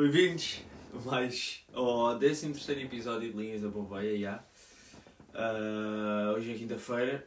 [0.00, 0.62] Bem-vindos
[1.04, 2.52] mais ao 13
[2.84, 4.42] episódio de Linhas da Bombeia, já.
[5.34, 7.26] Ah, hoje é quinta-feira,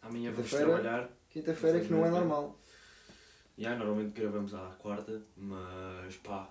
[0.00, 1.10] amanhã vamos trabalhar.
[1.28, 2.58] Quinta-feira que não é normal.
[3.58, 6.48] Já, normalmente gravamos à quarta, mas pá,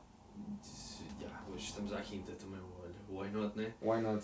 [1.19, 3.73] já, hoje estamos à quinta também, olha, why not, né?
[3.81, 4.23] Why not?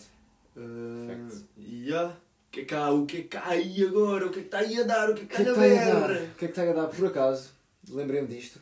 [0.55, 1.45] Uh, Facts.
[1.57, 4.41] já, o que é que há, o que é há aí agora, o que é
[4.43, 5.97] que está aí a dar, o que é que que é está que a está
[5.97, 6.11] a dar?
[6.11, 6.87] O que é que está a dar?
[6.89, 7.49] Por acaso,
[7.89, 8.61] lembrei-me disto.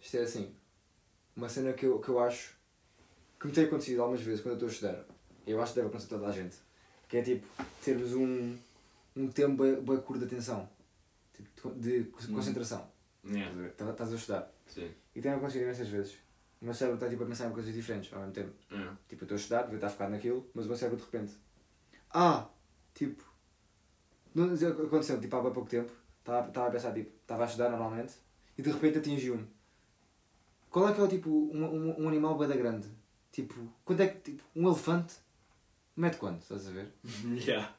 [0.00, 0.61] Isto é assim.
[1.36, 2.54] Uma cena que eu, que eu acho
[3.40, 5.14] que me tem acontecido algumas vezes quando eu estou a estudar.
[5.46, 6.56] Eu acho que deve acontecer a toda a gente.
[7.08, 7.46] Que é tipo,
[7.84, 8.56] termos um,
[9.16, 10.68] um tempo bem, bem curto de atenção.
[11.34, 12.34] Tipo, de co- Hum.
[12.34, 12.90] concentração.
[13.24, 13.90] Yeah, Estás a ver?
[13.92, 14.52] Estás a estudar.
[14.66, 16.12] sim, E tem acontecido imensas vezes.
[16.60, 18.52] O meu cérebro está tipo, a pensar em coisas diferentes ao mesmo tempo.
[18.70, 18.96] yeah.
[19.08, 21.32] Tipo, eu estou a estudar, devia estar focado naquilo, mas o meu cérebro de repente.
[22.10, 22.48] Ah!
[22.94, 23.24] Tipo.
[24.34, 25.90] Não, aconteceu, tipo, há bem pouco tempo.
[26.20, 28.14] Estava, estava a pensar, tipo, estava a estudar normalmente
[28.56, 29.46] e de repente atingiu-me.
[30.72, 32.88] Qual é que é o tipo, um, um, um animal bem da grande?
[33.30, 34.32] Tipo, quanto é que.
[34.32, 35.14] Tipo, um elefante
[35.96, 36.40] mete quanto?
[36.42, 36.88] Estás a ver?
[37.46, 37.72] Yeah.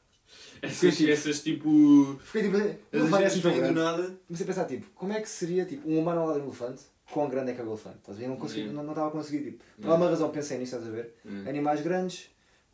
[0.62, 2.18] Essas, tipo- essas tipo.
[2.22, 2.56] Fiquei tipo.
[2.56, 3.74] É assim tão grande.
[3.74, 4.18] nada.
[4.26, 6.48] Comecei a pensar, tipo, como é que seria tipo, um humano ao lado de um
[6.48, 6.82] elefante?
[7.10, 7.98] Quão grande é que é o elefante?
[7.98, 8.26] Estás a ver?
[8.26, 9.64] Eu não, consegui, não, não estava a conseguir, tipo.
[9.80, 11.14] Por alguma razão pensei nisso, estás a ver?
[11.46, 12.30] Animais grandes,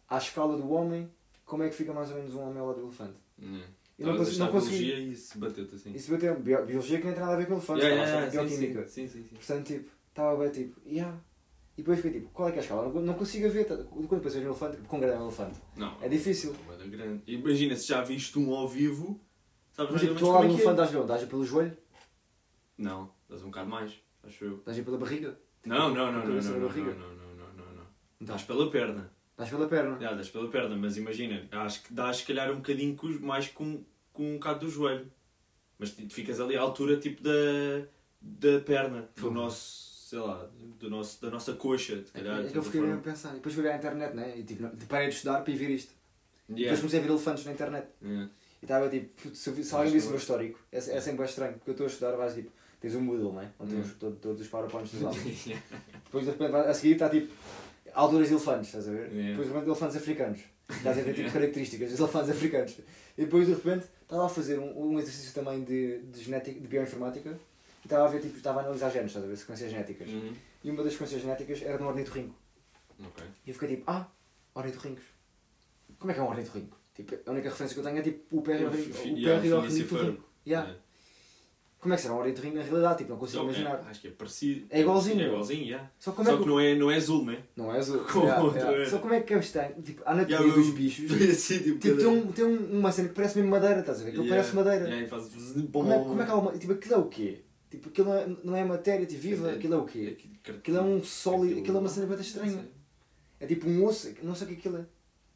[0.09, 1.11] à escala do homem,
[1.45, 3.17] como é que fica mais ou menos um homem ao lado do elefante?
[3.99, 4.79] Eu não, consigo, não consegui.
[4.79, 5.93] biologia e isso bateu-te assim.
[5.93, 8.33] Isso bateu bio- biologia que nem tem nada a ver com elefantes, Yeah, estava yeah,
[8.43, 8.89] só sim, bioquímica.
[8.89, 9.35] Sim, sim, sim.
[9.35, 11.19] Portanto, tipo, estava bem tipo, yeah.
[11.77, 12.93] E depois fiquei tipo, qual é que é a escala?
[12.93, 15.59] Não, não consigo ver, tá- quando pensas no elefante, com grande é um elefante.
[15.77, 16.55] Não, É difícil.
[16.89, 17.23] Grande.
[17.27, 19.21] Imagina se já viste um ao vivo,
[19.73, 20.53] sabes Mas tipo, tu como do é é.
[20.55, 21.07] elefante dás onde?
[21.07, 21.77] Dás pelo joelho?
[22.77, 24.63] Não, dás um bocado mais, acho eu.
[24.65, 25.39] Dás pela barriga?
[25.65, 27.87] Não, não, não, não, não, não, não, não, não, não, não, não.
[28.21, 29.13] Dás pela perna.
[29.37, 29.99] dás pela perna.
[30.01, 33.83] Já, dás pela perna, mas imagina, acho que dás se calhar um bocadinho mais com,
[34.13, 35.11] com um bocado do joelho.
[35.79, 37.31] Mas tipo, ficas ali à altura tipo da,
[38.21, 40.49] da perna, do nosso, sei lá,
[40.81, 42.41] do nosso, da nossa coxa, se calhar.
[42.41, 42.97] É de que eu fiquei forma.
[42.97, 43.31] a pensar.
[43.31, 44.35] E depois fui a internet, né?
[44.37, 45.93] E tipo, parei de estudar para ir ver isto.
[46.49, 46.81] Depois Yeah.
[46.81, 47.87] comecei a ver elefantes na internet.
[48.03, 48.31] Yeah.
[48.61, 51.71] E estava tipo, se, se alguém visse o meu histórico, é, é sempre estranho, porque
[51.71, 52.51] eu estou a estudar, vais tipo,
[52.81, 53.53] tens um Moodle, né?
[53.61, 53.83] Onde Hum.
[53.83, 55.45] tens todo- todos os PowerPoints dos alunos.
[56.05, 57.33] Depois de repente a seguir está tipo,
[57.95, 59.13] alturas de elefantes, estás a ver?
[59.13, 59.31] Yeah.
[59.31, 60.41] Depois de repente elefantes africanos.
[60.69, 62.77] Estás a ver tipo características dos elefantes africanos.
[63.17, 66.67] E depois de repente estava a fazer um, um exercício também de, de, genética, de
[66.67, 67.39] bioinformática
[67.83, 70.09] e estava a ver, tipo, estava a analisar genes, estás a ver, sequências genéticas.
[70.09, 70.33] Uhum.
[70.65, 72.35] E uma das sequências genéticas era no ornitorrinco.
[73.03, 73.25] Ok.
[73.47, 74.07] E eu fiquei tipo, ah,
[74.55, 75.05] ornitorrincos.
[75.99, 76.77] Como é que é um ornitorrinco?
[76.95, 80.25] Tipo, a única referência que eu tenho é tipo o pé yeah, e o ornitorrinco.
[80.47, 80.69] Yeah.
[80.69, 80.77] Yeah.
[81.79, 82.99] Como é que será um ornitorrinco na realidade?
[82.99, 83.83] Tipo, não consigo Não, imaginar.
[83.87, 84.67] é, acho que é parecido.
[84.69, 85.23] É igualzinho.
[85.23, 85.91] É igualzinho, yeah.
[85.99, 86.49] Só como Só é que que...
[86.51, 87.43] não é, não é azul, né?
[87.57, 88.01] Não é azul.
[88.01, 88.83] Como Yeah, outro yeah.
[88.83, 88.91] é.
[88.91, 89.81] Só como é que é estranho?
[89.83, 91.11] Tipo, a anatomia Yeah, dos bichos...
[91.31, 94.05] assim, tipo, Tipo, tem, um, tem um- uma cena que parece mesmo madeira, estás a
[94.05, 94.11] ver?
[94.11, 94.43] Aquilo Yeah.
[94.43, 94.89] parece madeira.
[94.95, 95.31] Yeah, faz-
[95.73, 96.53] Como, é, como é que há uma...
[96.59, 97.45] Tipo, aquilo é o quê?
[97.71, 100.17] Tipo, aquilo não é, não é matéria tipo, viva, aquilo é o quê?
[100.49, 102.69] Aquilo é um sólido, aquilo é uma cena bastante estranha.
[103.39, 104.85] É tipo um osso, não sei o que aquilo é.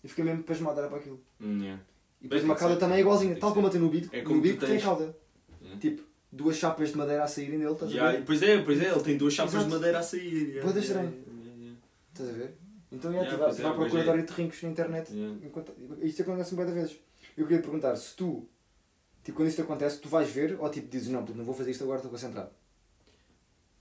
[0.02, 1.20] E fiquei mesmo pasmado a olhar para aquilo.
[1.40, 1.80] Hum, yeah.
[2.20, 4.14] E depois uma tem cauda também é igualzinha, Tem tal como tem no bico.
[4.14, 4.82] É no bico tem tens.
[4.82, 5.16] cauda.
[5.62, 5.80] Yeah.
[5.80, 6.02] Tipo,
[6.32, 8.22] duas chapas de madeira a saírem dele, estás a Yeah, ver?
[8.22, 9.68] e pois é, pois é, ele tem duas chapas Exato.
[9.68, 10.48] de madeira a sair.
[10.48, 11.10] Yeah, da yeah, estranho.
[11.10, 11.78] yeah, yeah,
[12.12, 12.54] Estás a ver?
[12.92, 14.04] Então, é, Yeah, tipo, pois tu é, vai à pois procura é.
[14.04, 15.12] de ornitorrincos na internet.
[15.14, 15.46] yeah.
[15.46, 15.72] Enquanto,
[16.02, 16.96] isto acontece um bem de vezes.
[17.36, 18.46] Eu queria perguntar, se tu,
[19.24, 21.70] tipo, quando isto acontece, tu vais ver ou tipo dizes, não, puto, não vou fazer
[21.72, 22.50] isto agora, estou concentrado.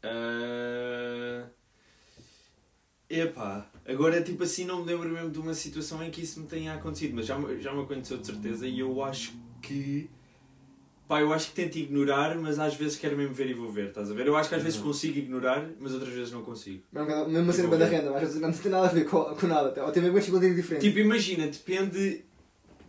[0.01, 1.45] Ah,
[3.09, 6.47] Epá, agora tipo assim não me lembro mesmo de uma situação em que isso me
[6.47, 10.09] tenha acontecido, mas já, me- já me aconteceu de certeza e eu acho que.
[11.07, 13.89] Pá, eu acho que tento ignorar, mas às vezes quero mesmo ver e vou ver,
[13.89, 14.25] estás a ver?
[14.25, 14.85] Eu acho que às vezes Uhum.
[14.85, 16.81] consigo ignorar, mas outras vezes não consigo.
[16.91, 17.97] Mesmo, mesmo assim, Vou bem da ver.
[17.97, 19.83] renda, mas às vezes não tem nada a ver com, com nada.
[19.85, 20.81] Ou tem mesmo uma disciplina diferente.
[20.87, 22.25] Tipo, imagina, depende.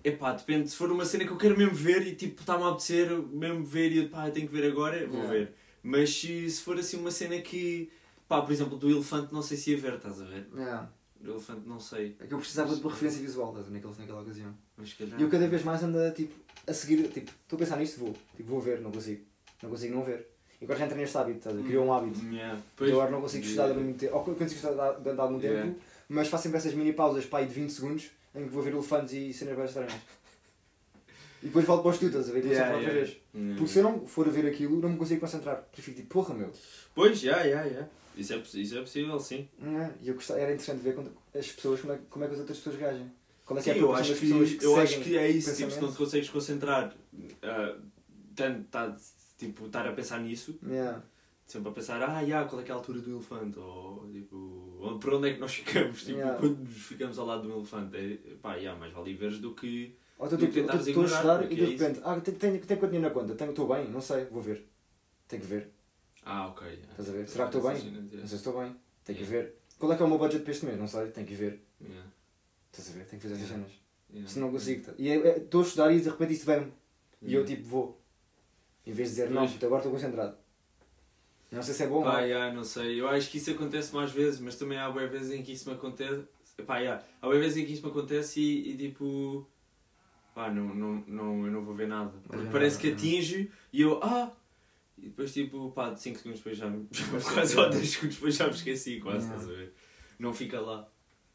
[0.05, 0.69] Epá, depende.
[0.69, 3.65] Se for uma cena que eu quero mesmo ver e tipo, está-me a apetecer mesmo
[3.65, 5.33] ver e pá, tenho que ver agora, vou Yeah.
[5.33, 5.55] ver.
[5.83, 7.91] Mas se, se for assim uma cena que.
[8.29, 10.47] Pá, por exemplo, do elefante não sei se ia ver, estás a ver?
[10.55, 10.91] Yeah.
[11.21, 12.17] Do elefante não sei.
[12.21, 14.55] É que eu precisava de uma referência visual, estás a ver, naquela, naquela ocasião.
[14.77, 15.19] Mas calhar.
[15.19, 16.35] E eu cada vez mais ando tipo,
[16.67, 18.15] a seguir, tipo, estou a pensar nisto, vou.
[18.37, 19.25] Tipo, vou ver, não consigo.
[19.63, 20.29] Não consigo não ver.
[20.61, 21.67] E agora já entrei neste hábito, estás a ver?
[21.67, 22.21] Criou um hábito.
[22.27, 22.61] Yeah.
[22.81, 24.17] Eu agora não consigo estudar durante muito tempo.
[24.17, 25.75] Ou consigo estudar durante algum tempo, Yeah.
[26.09, 29.13] mas faço sempre essas mini pausas aí de 20 segundos em que vou ver elefantes
[29.13, 29.93] e cenas bem estranhas.
[31.43, 32.45] E depois volto para os estás a ver?
[32.47, 33.17] Yeah, yeah, vez.
[33.35, 33.59] Yeah.
[33.59, 35.63] Porque se eu não for a ver aquilo, não me consigo concentrar.
[35.63, 36.51] Porque fico tipo, porra meu.
[36.95, 37.87] Pois, já, já, já.
[38.17, 39.49] Isso é, isso é possível, sim.
[40.01, 42.41] E eu gostava, era interessante ver quando as pessoas, como é, como é que as
[42.41, 43.13] outras pessoas reagem.
[43.45, 45.19] Qual é que Sim, é a eu acho das pessoas que, que eu acho que
[45.19, 45.55] é isso.
[45.55, 46.97] Tipo, se não te consegues concentrar,
[47.43, 47.77] ah,
[48.35, 48.97] tanto tá,
[49.37, 50.59] tipo, estar a pensar nisso,
[51.47, 53.59] sempre a pensar, ah, yeah, qual é que é a altura do elefante?
[53.59, 56.01] Ou, tipo, por onde é que nós ficamos?
[56.05, 56.39] Tipo, Yeah.
[56.39, 57.97] quando nos ficamos ao lado do elefante?
[57.97, 59.97] É, pá, yeah, mais vale veres do que...
[60.19, 63.09] Ou tentares estou a estudar e de é repente, ah, tenho, tenho, tenho quanto dinheiro
[63.09, 63.35] na conta?
[63.35, 63.91] Tenho- Estou bem?
[63.91, 64.65] Não sei, vou ver.
[65.27, 65.71] Tenho que ver.
[66.25, 66.67] Ah, ok.
[66.91, 67.29] Estás a ver?
[67.29, 67.91] Será que estou bem?
[67.91, 68.77] Não sei se estou bem.
[69.05, 69.57] Tem que ver.
[69.79, 70.79] Qual é que é o meu budget para este mês?
[70.79, 71.63] Não sei, tem que ver.
[71.81, 72.11] Yeah.
[72.73, 73.05] Estás a ver?
[73.07, 74.31] Tem que fazer essas cenas.
[74.31, 74.93] Se não consigo.
[74.97, 76.73] E é- é- estou a estudar e de repente isso vem-me.
[77.21, 78.01] E eu tipo vou.
[78.87, 80.37] Em vez de dizer, não, agora estou concentrado.
[81.55, 82.19] Não sei se é bom ou não.
[82.21, 83.01] yeah, não sei.
[83.01, 85.69] Eu acho que isso acontece mais vezes, mas também há boas vezes em que isso
[85.69, 86.25] me acontece.
[86.67, 87.03] Pá, yeah.
[87.23, 89.47] Há boas vezes em que isso me acontece e, e tipo.
[90.35, 92.13] Pá, não, não, não, eu não vou ver nada.
[92.27, 94.01] Porque parece que atinge e eu.
[94.03, 94.33] Ah!
[94.97, 96.87] E depois, tipo, pá, de 5 segundos depois já me.
[97.35, 99.37] quase ou 10 segundos depois já me esqueci, quase, Yeah.
[99.37, 99.75] estás a ver?
[100.19, 100.89] Não fica lá.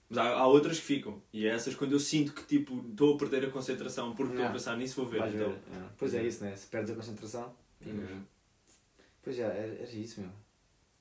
[0.09, 1.21] Mas há, há outras que ficam.
[1.31, 4.35] E é essas quando eu sinto que, tipo, estou a perder a concentração porque estou
[4.37, 4.53] a Yeah.
[4.53, 5.19] pensar nisso, vou ver.
[5.19, 5.41] Vais ver.
[5.41, 5.57] Então.
[5.71, 5.93] Yeah.
[5.97, 6.55] Pois é isso, né?
[6.55, 7.53] Se perdes a concentração.
[7.85, 8.07] Yeah.
[9.29, 10.31] Pois é, é, é isso, meu.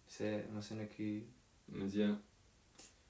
[0.06, 1.24] Isso é uma cena que.
[1.66, 2.18] Mas, yeah.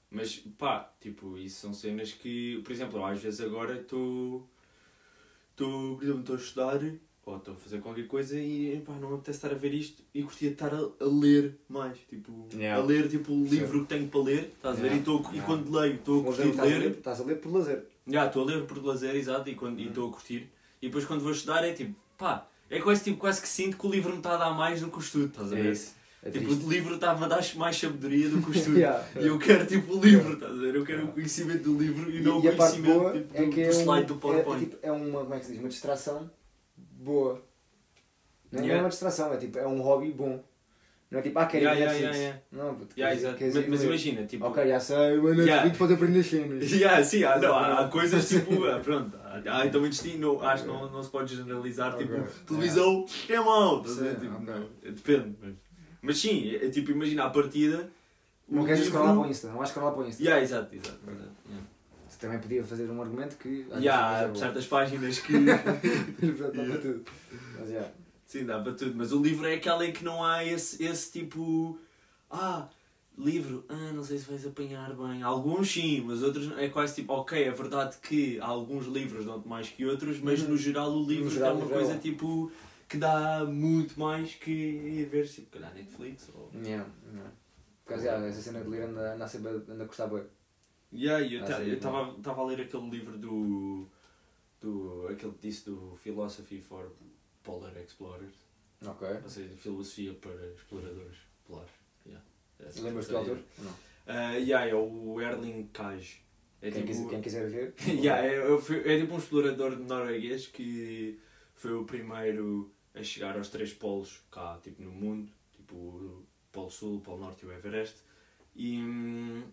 [0.09, 4.47] Mas pá, tipo, isso são cenas que, por exemplo, às vezes agora estou.
[5.51, 6.79] Estou, por exemplo, estou a estudar
[7.25, 10.01] ou estou a fazer qualquer coisa e pá, não me apetece estar a ver isto
[10.13, 11.97] e curtia estar a, a ler mais.
[12.07, 12.81] Tipo, Yeah.
[12.81, 13.55] a ler tipo, o Sim.
[13.55, 14.93] livro que tenho para ler, estás a ver?
[14.93, 15.11] Yeah.
[15.11, 15.45] E, e Yeah.
[15.45, 16.91] quando leio, estou a curtir a ler-.
[16.91, 17.85] Estás a ler por lazer.
[18.07, 19.79] Já, estou a ler por lazer, exato, e e Uhum.
[19.89, 20.49] estou a curtir.
[20.81, 23.85] E depois quando vou estudar é tipo, pá, é quase, tipo, quase que sinto que
[23.87, 25.65] o livro me está a dar mais do que o estudo, estás a ver?
[25.67, 25.99] É isso.
[26.21, 26.65] É Tipo, triste.
[26.65, 28.77] o livro está-me a dar mais sabedoria do que o estudo.
[28.77, 30.75] Yeah, E eu quero tipo o livro, estás a ver?
[30.75, 31.13] Eu quero o Yeah.
[31.13, 33.81] conhecimento do livro e não o e parte conhecimento tipo, é do, é, do um,
[33.81, 34.59] slide do é, é, PowerPoint.
[34.65, 35.59] tipo, é uma, como é que se diz?
[35.61, 36.29] Uma distração
[36.77, 37.41] boa.
[38.51, 38.83] Não é Yeah.
[38.83, 40.43] uma distração, é tipo, é um hobby bom.
[41.11, 42.17] Não é tipo, ah, quero Yeah, yeah, Netflix.
[42.19, 43.37] yeah, Não, puto, Yeah, queres- exato.
[43.39, 44.45] queres Mas, mas imagina, tipo.
[44.45, 45.69] Ok, já sei, mas Yeah.
[45.75, 46.69] pode aprender cenas.
[46.71, 48.63] Yeah, sim, há, não, há, há coisas tipo.
[48.67, 51.95] ah, Pronto, há, há então intestino, acho que não, não se pode generalizar.
[51.95, 52.13] Tipo,
[52.45, 53.85] televisão é mau?
[53.85, 55.35] Sim, Tipo, não, depende.
[55.41, 55.53] Mas,
[56.01, 57.89] mas sim, é, é tipo, imagina a partida.
[58.47, 60.23] Não queres livro- escrolar para o Insta, não vais escrolar para o Insta.
[60.23, 60.99] Yeah, exato, exato.
[61.07, 61.67] exato yeah.
[62.19, 63.65] Também podia fazer um argumento que.
[63.71, 65.31] às Yeah, há é certas páginas que.
[65.39, 67.05] Dá para tudo.
[67.57, 67.89] Mas yeah.
[68.25, 71.11] Sim, dá para tudo, mas o livro é aquela em que não há esse, esse
[71.11, 71.79] tipo.
[72.29, 72.67] Ah,
[73.19, 75.21] livro, ah, não sei se vais apanhar bem.
[75.21, 79.69] Alguns sim, mas outros é quase tipo, ok, é verdade que alguns livros dão-te mais
[79.69, 80.49] que outros, mas Uhum.
[80.49, 81.99] no geral o livro geral, é uma é coisa bom.
[81.99, 82.51] tipo
[82.87, 86.49] que dá muito mais que ver, tipo, calhar Netflix ou.
[86.55, 87.31] Yeah, yeah.
[87.83, 90.23] Por causa, yeah, essa cena de ler anda, anda sempre a- anda a custar bem.
[90.91, 91.61] Yeah, eu Ah,
[92.17, 93.87] estava a ler aquele livro do.
[94.61, 96.91] do aquele que disse do Philosophy for
[97.43, 98.33] Polar Explorers,
[98.85, 99.07] Ok.
[99.23, 101.17] ou seja, filosofia para exploradores
[101.47, 101.71] polares.
[102.05, 102.25] Yeah.
[102.65, 103.39] Essa Lembras-te do autor?
[103.59, 103.71] Não.
[103.71, 106.21] Uh, yeah, é o Erling Kaj.
[106.61, 107.73] É, Quem, tipo, quiser, quem quiser ver.
[107.87, 111.19] yeah, é, é, é tipo um explorador norueguês que
[111.55, 116.69] foi o primeiro a chegar aos três polos cá, tipo no mundo, tipo o Polo
[116.69, 117.97] Sul, o Polo Norte e o Everest.
[118.55, 119.43] E,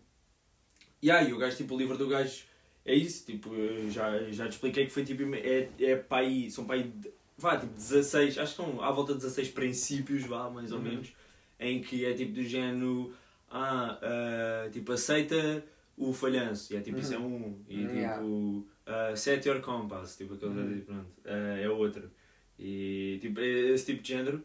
[1.05, 2.45] yeah, e o gajo, tipo, o livro do gajo
[2.85, 3.51] é isso, tipo,
[3.91, 6.93] já, já te expliquei que foi tipo, é, é para aí, são para aí,
[7.37, 10.85] vá, tipo 16, acho que são à volta de 16 princípios, vá, mais ou Uhum.
[10.85, 11.13] menos,
[11.61, 13.15] em que é tipo do género,
[13.51, 15.65] ah, ah, tipo, aceita
[15.97, 17.95] o falhanço, e é tipo, isso é um, e Uhum.
[17.95, 18.15] Yeah.
[18.17, 20.81] tipo, ah, set your compass, tipo, aquele, Uhum.
[20.85, 22.11] pronto, ah, é outro.
[22.59, 24.43] E tipo, é esse tipo de género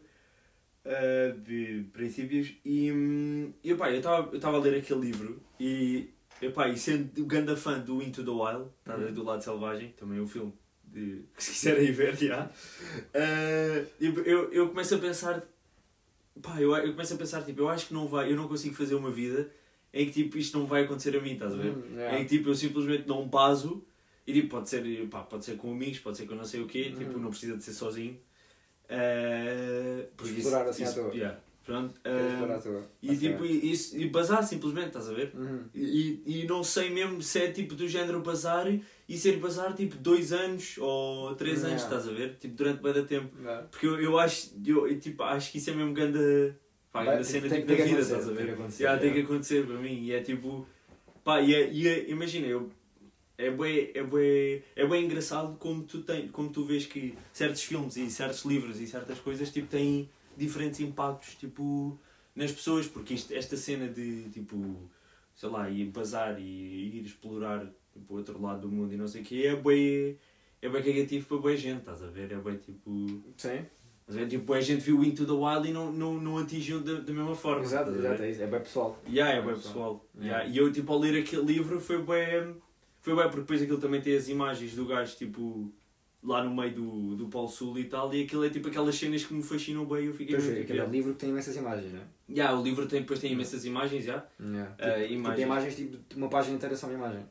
[0.84, 6.68] uh, de princípios e hum, e, epá, eu estava a ler aquele livro e, epá,
[6.68, 9.12] e sendo grande fã do Into the Wild, tá Uhum.
[9.12, 10.52] do lado selvagem, também é um filme
[10.84, 15.42] de, que se quiserem ver já, uh, eu, eu, eu começo a pensar
[16.40, 18.74] pá, eu, eu começo a pensar tipo, eu acho que não vai, eu não consigo
[18.74, 19.50] fazer uma vida
[19.92, 21.72] em que tipo isto não vai acontecer a mim, estás a ver?
[21.72, 22.18] Hum, yeah.
[22.18, 23.84] Em que tipo eu simplesmente não baso
[24.26, 26.66] e tipo, pode ser, pá, pode ser com amigos, pode ser com não sei o
[26.66, 27.18] quê, tipo, Uhum.
[27.20, 28.18] não precisa de ser sozinho.
[30.16, 31.12] Porque Explorar assim à toa.
[31.14, 31.94] yeah, pronto.
[32.62, 32.82] Tua.
[33.02, 35.32] e tipo, e, isso, e bazar simplesmente, estás a ver?
[35.34, 35.64] Uhum.
[35.74, 38.66] E, e não sei mesmo se é tipo do género bazar
[39.08, 42.36] e ser bazar tipo dois anos ou três anos, estás a ver?
[42.40, 43.36] Tipo, durante bem da tempo.
[43.40, 43.66] Yeah.
[43.70, 46.54] Porque eu, eu acho, eu, eu, tipo, acho que isso é mesmo grande,
[46.92, 48.46] pá, Vai, grande cena tem- tipo, tem da que vida, estás a tem ver?
[48.46, 50.02] que acontecer, Yeah, tem que acontecer para mim.
[50.04, 50.66] E é tipo,
[51.24, 52.70] pá, e, é, e é- imagina, eu,
[53.38, 57.62] é bem, é, bem, é bem engraçado como tu, tem, como tu vês que certos
[57.62, 61.98] filmes e certos livros e certas coisas tipo, têm diferentes impactos tipo,
[62.34, 64.88] nas pessoas, porque isto, esta cena de tipo,
[65.34, 66.42] sei lá, ir bazar e
[66.98, 70.16] ir explorar tipo, o outro lado do mundo e não sei o que é bem,
[70.60, 72.32] é bem cagativo para boa gente, estás a ver?
[72.32, 73.22] É bem tipo.
[73.36, 73.64] Sim.
[74.06, 76.94] Mas é tipo, a gente viu Into the Wild e não, não, não atingiu da,
[76.94, 77.62] da mesma forma.
[77.62, 78.42] Exato, exato, é isso.
[78.42, 79.00] É bem pessoal.
[79.08, 79.72] Yeah, é É bem pessoal.
[79.72, 80.06] pessoal.
[80.16, 80.42] Yeah.
[80.42, 80.54] Yeah.
[80.54, 82.56] E eu, tipo, ao ler aquele livro foi bem.
[83.00, 85.72] Foi bem, porque depois aquilo também tem as imagens do gajo, tipo,
[86.22, 89.24] lá no meio do, do Polo Sul e tal, e aquilo é tipo aquelas cenas
[89.24, 91.30] que me fascinam bem e eu fiquei Pois muito é, aquele tipo, livro que tem
[91.30, 92.04] imensas imagens, não é?
[92.30, 94.24] yeah, o livro tem, depois tem imensas imagens, já.
[94.40, 94.74] Yeah.
[94.78, 95.36] Ah, Tipo, imagens.
[95.36, 97.24] Tem imagens tipo de uma página inteira só uma imagem.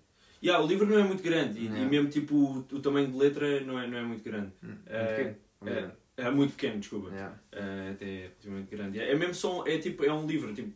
[0.43, 1.83] Yeah, o livro não é muito grande e, Yeah.
[1.83, 4.51] e mesmo tipo o, o tamanho de letra não é, não é muito grande.
[4.63, 5.93] Hum, É, pequeno, é, obviamente.
[6.17, 7.09] é muito pequeno, desculpa.
[7.11, 7.39] Yeah.
[7.51, 8.99] É, até é muito grande.
[8.99, 10.73] É mesmo só, é tipo, é um livro, tipo,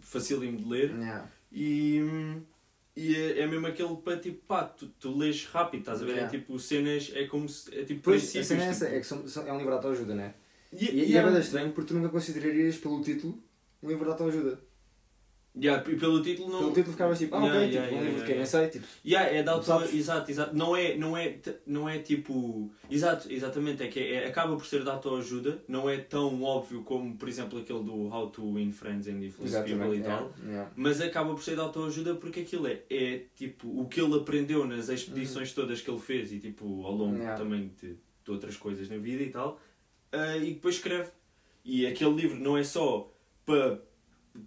[0.00, 0.90] facílimo de ler.
[0.96, 1.28] Yeah.
[1.52, 2.00] E,
[2.96, 6.12] e é, é mesmo aquele para tipo, pá, tu, tu lês rápido, estás a ver?
[6.12, 6.26] Yeah.
[6.34, 7.72] É tipo cenas, é como se.
[7.74, 8.46] É tipo Pois, a princípios.
[8.48, 10.34] cena é essa, tipo- é que são, são- é um livro de autoajuda, não é?
[10.72, 11.30] E, E, e é yeah.
[11.30, 13.42] bem estranho porque tu nunca considerarias pelo título
[13.82, 14.60] um livro de autoajuda.
[15.62, 16.58] Yeah, e pelo título não.
[16.58, 18.46] Pelo título ficavas tipo, ah, Yeah, ok, yeah, tipo, um livro de quem?
[18.46, 19.66] sei, tipo, Yeah, é da auto...
[19.66, 19.92] Sabes?
[19.94, 20.56] Exato, exato.
[20.56, 22.70] Não é, não, é, não é tipo.
[22.90, 23.82] Exato, exatamente.
[23.82, 25.62] É que é, acaba por ser de autoajuda.
[25.68, 29.62] Não é tão óbvio como, por exemplo, aquele do How to Win Friends and Influence
[29.62, 30.32] People e tal.
[30.74, 34.66] Mas acaba por ser de autoajuda porque aquilo é, é tipo o que ele aprendeu
[34.66, 38.88] nas expedições todas que ele fez e tipo ao longo também de, de outras coisas
[38.88, 39.60] na vida e tal.
[40.12, 41.10] ah, e depois escreve.
[41.62, 43.12] E aquele livro não é só
[43.44, 43.78] para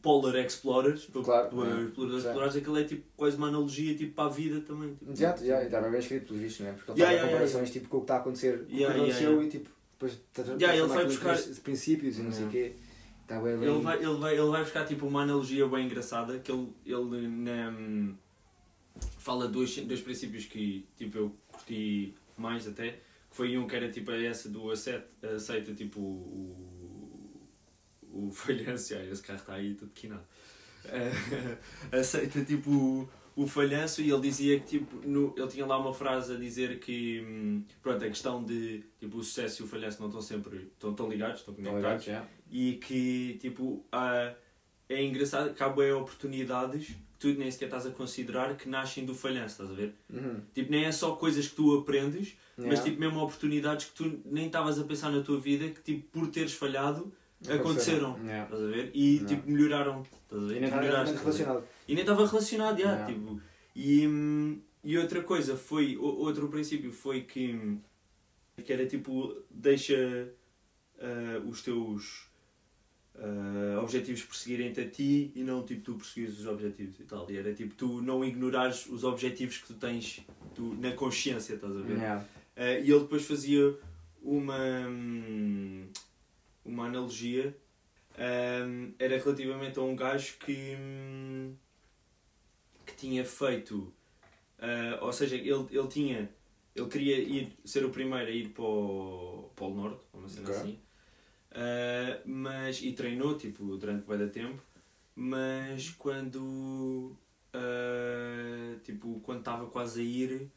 [0.01, 1.83] Polar Explorers, Claro, para yeah.
[1.85, 2.27] exploradores Sim.
[2.29, 4.95] explorados, aquilo é tipo quase uma analogia tipo, para a vida também.
[4.95, 6.73] Tipo, Exato, já, e estava bem escrito pelo visto, não é?
[6.73, 8.67] Porque ele Yeah, faz yeah, comparações tipo, com o que está a acontecer, com o
[8.67, 9.45] que Yeah, yeah, aconteceu yeah.
[9.47, 12.75] e tipo, depois tra- Yeah, ele vai buscar- princ- princípios e não sei o quê.
[13.21, 13.69] Está bem, bem.
[13.69, 17.27] Ele vai, ele, vai, ele vai buscar tipo uma analogia bem engraçada que ele, ele
[17.27, 17.73] na,
[19.17, 22.99] fala dois, dois princípios que tipo, eu curti mais até, que
[23.37, 26.62] foi um que era tipo essa do aceita, aceita tipo o,
[28.13, 30.23] o falhanço, ah, esse carro está aí tudo quinado.
[30.85, 31.11] Eh,
[31.97, 35.93] aceita tipo o, o falhanço e ele dizia que tipo, no, ele tinha lá uma
[35.93, 39.99] frase a dizer que hum, pronto, a questão de tipo, o sucesso e o falhanço
[39.99, 42.25] não estão sempre estão, estão ligados, estão conectados já.
[42.51, 44.33] e que tipo ah,
[44.89, 49.05] é engraçado que há bem oportunidades que tu nem sequer estás a considerar que nascem
[49.05, 49.95] do falhanço, estás a ver?
[50.11, 50.41] Uhum.
[50.53, 52.83] Tipo, nem é só coisas que tu aprendes, mas Yeah.
[52.83, 56.27] tipo mesmo oportunidades que tu nem estavas a pensar na tua vida que tipo por
[56.27, 57.11] teres falhado
[57.51, 58.17] aconteceram.
[58.23, 58.43] Yeah.
[58.45, 58.91] Estás a ver?
[58.93, 59.27] E Yeah.
[59.35, 60.01] tipo melhoraram.
[60.01, 60.55] Estás a ver?
[60.57, 61.43] E nem Tu está melhoraste, diretamente estás a ver?
[61.43, 61.67] relacionado.
[61.87, 63.05] E nem estava relacionado, já, Yeah.
[63.13, 63.41] tipo,
[63.75, 67.77] e, hum, e outra coisa foi, outro princípio foi que,
[68.63, 70.29] que era tipo, deixa
[70.99, 72.27] ah, os teus
[73.15, 77.29] ah, objetivos perseguirem-te a ti e não tipo tu perseguires os objetivos e tal.
[77.29, 80.21] E era tipo tu não ignorares os objetivos que tu tens
[80.55, 81.97] tu, na consciência, estás a ver?
[81.97, 82.25] Yeah.
[82.55, 83.75] Ah, e ele depois fazia
[84.21, 85.87] uma, hum,
[86.65, 87.55] uma analogia.
[88.67, 91.55] hum, era relativamente a um gajo que, hum,
[92.85, 93.93] que tinha feito.
[94.59, 96.29] ah, ou seja, ele, ele tinha.
[96.75, 100.55] Ele queria ir, ser o primeiro a ir para o Polo Norte, uma cena Ok.
[100.57, 100.79] assim.
[101.51, 104.61] Ah, mas, e treinou tipo, durante bem da tempo.
[105.15, 107.15] Mas quando.
[107.53, 110.51] ah, tipo, quando estava quase a ir,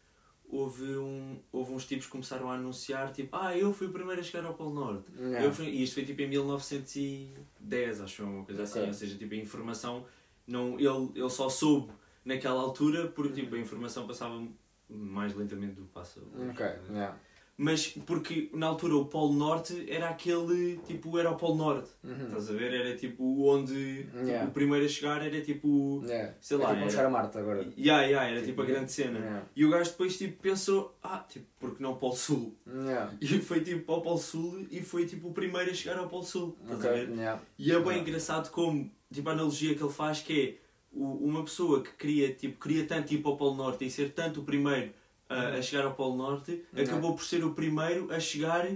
[0.48, 4.20] houve, um, houve uns tipos que começaram a anunciar tipo, ah, eu fui o primeiro
[4.20, 5.04] a chegar ao Polo Norte.
[5.44, 8.78] Eu fui- e isto foi tipo em 1910, acho que foi uma coisa assim.
[8.86, 10.04] Ou seja, tipo, a informação,
[10.46, 11.92] não, ele, ele só soube
[12.24, 14.42] naquela altura porque tipo, a informação passava
[14.88, 16.20] mais lentamente do que passa.
[16.20, 16.48] hoje.
[16.50, 17.16] Ok, yeah.
[17.58, 21.88] Mas porque na altura o Polo Norte era aquele, tipo, era o Polo Norte.
[22.04, 22.26] Uhum.
[22.26, 22.74] Estás a ver?
[22.74, 24.46] Era tipo onde tipo, Yeah.
[24.46, 26.02] o primeiro a chegar era tipo.
[26.04, 26.34] Yeah.
[26.38, 27.62] Sei É lá, tipo, vamos chegar era, a Marte agora.
[27.78, 29.18] yeah, yeah, era Tipo, tipo a grande cena.
[29.18, 29.46] Yeah.
[29.56, 32.54] E o gajo depois tipo, pensou, ah, tipo, porque não Polo Sul?
[33.22, 36.24] E foi tipo ao Polo Sul e foi tipo o primeiro a chegar ao Polo
[36.24, 36.56] Sul.
[36.62, 37.38] Estás a Ok, ver?
[37.58, 41.82] E é bem engraçado como, tipo, a analogia que ele faz que é uma pessoa
[41.82, 44.90] que queria, tipo, queria tanto ir para o Polo Norte e ser tanto o primeiro
[45.28, 48.68] a, a chegar ao Polo Norte, acabou por ser o primeiro a chegar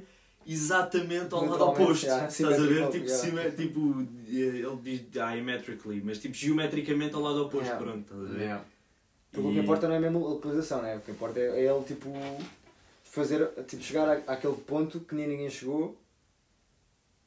[0.47, 2.05] exatamente ao lado oposto.
[2.07, 2.89] yeah, Estás a ver?
[2.91, 3.51] Tipo, yeah.
[3.57, 4.33] tipo, eh,
[4.67, 7.67] ele diz diametrically, mas tipo geometricamente ao lado oposto.
[7.67, 7.85] Yeah.
[7.85, 8.41] Pronto, estás a ver?
[8.41, 8.65] Yeah.
[9.33, 10.97] Porque o E- que importa não é mesmo a localização, né?
[10.97, 12.13] o que importa é é ele tipo
[13.05, 15.97] fazer, tipo, chegar à- àquele ponto que nem ninguém chegou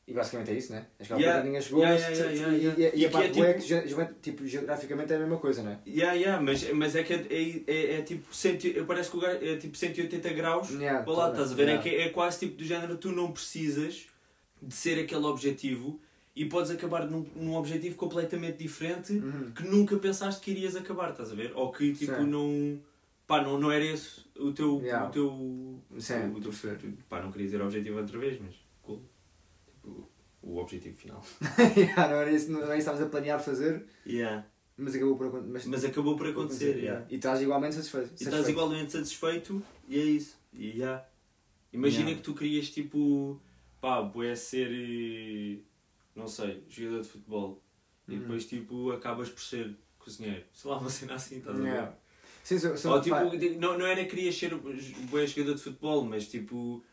[0.08, 0.86] e basicamente é isso, né?
[1.00, 1.26] É Yeah.
[1.26, 3.34] ponto que ninguém chegou Yeah, yeah, e, yeah, e- e E a que parte é
[3.34, 5.80] boa é tipo- que tipo, geograficamente é a mesma coisa, né?
[5.88, 9.20] Yeah, yeah, mas, mas é que é, é, é, é tipo, cento, parece que o
[9.22, 11.70] gajo é tipo 180 graus Yeah, para lá, toda- estás a ver?
[11.70, 14.06] É, que é quase tipo do género, tu não precisas
[14.62, 16.00] de ser aquele objetivo
[16.36, 19.52] e podes acabar num, num objetivo completamente diferente Uhum.
[19.52, 21.52] que nunca pensaste que irias acabar, estás a ver?
[21.56, 22.26] Ou que tipo Sim.
[22.26, 22.80] não.
[23.26, 24.82] Pá, não, não era esse o teu.
[24.84, 25.08] Yeah.
[25.08, 26.52] O teu Sim, o, teu
[27.08, 28.54] pá, não queria dizer objetivo outra vez, mas
[30.42, 31.24] o objetivo final.
[31.78, 34.46] Yeah, não era isso, não era isso que estávamos a planear fazer, Yeah.
[34.78, 35.52] mas acabou por acontecer.
[35.52, 37.06] Mas, Mas acabou por acontecer, yeah.
[37.10, 38.12] E estás igualmente satisfeito.
[38.20, 40.38] E estás igualmente satisfeito e é isso.
[40.54, 41.06] E já.
[41.72, 42.18] Imagina Yeah.
[42.18, 43.40] que tu querias tipo,
[43.82, 45.60] pá, bué ser, eh,
[46.16, 47.62] não sei, jogador de futebol.
[48.08, 48.20] E Uhum.
[48.20, 50.44] depois tipo acabas por ser cozinheiro.
[50.54, 51.68] Sei lá, uma cena assim, estás a ver?
[51.70, 51.94] Yeah.
[52.44, 53.16] Sim, sou, sou, Ou tipo,
[53.58, 54.54] não, não era que querias ser
[55.10, 56.84] bué jogador de futebol, mas tipo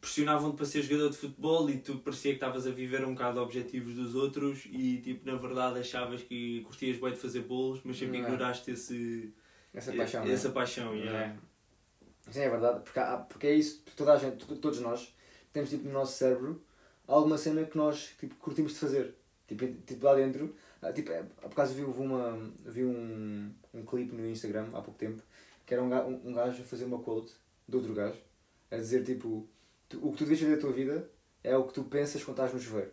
[0.00, 3.40] pressionavam-te para ser jogador de futebol e tu parecia que estavas a viver um bocado
[3.40, 7.96] objetivos dos outros e tipo na verdade achavas que curtias bem de fazer bolos, mas
[7.98, 8.32] sempre Yeah.
[8.34, 9.32] ignoraste esse,
[9.74, 10.24] essa paixão.
[10.24, 10.32] né?
[10.32, 10.94] essa paixão.
[10.94, 11.18] yeah.
[11.34, 11.36] É.
[12.30, 15.14] Sim, é verdade, porque, há- porque é isso, toda a gente, to- todos nós,
[15.52, 16.62] temos tipo no nosso cérebro
[17.06, 19.14] alguma cena que nós tipo, curtimos de fazer.
[19.46, 23.84] Tipo, tipo lá dentro, Ah, tipo, é, por acaso vi, vi, uma, vi um, um
[23.84, 25.20] clipe no Instagram há pouco tempo
[25.66, 27.32] que era um gajo, um gajo a fazer uma quote
[27.66, 28.16] de outro gajo
[28.70, 29.48] a dizer tipo
[29.88, 31.08] tu- o que tu deves fazer da tua vida
[31.42, 32.90] é o que tu pensas quando estás no chuveiro.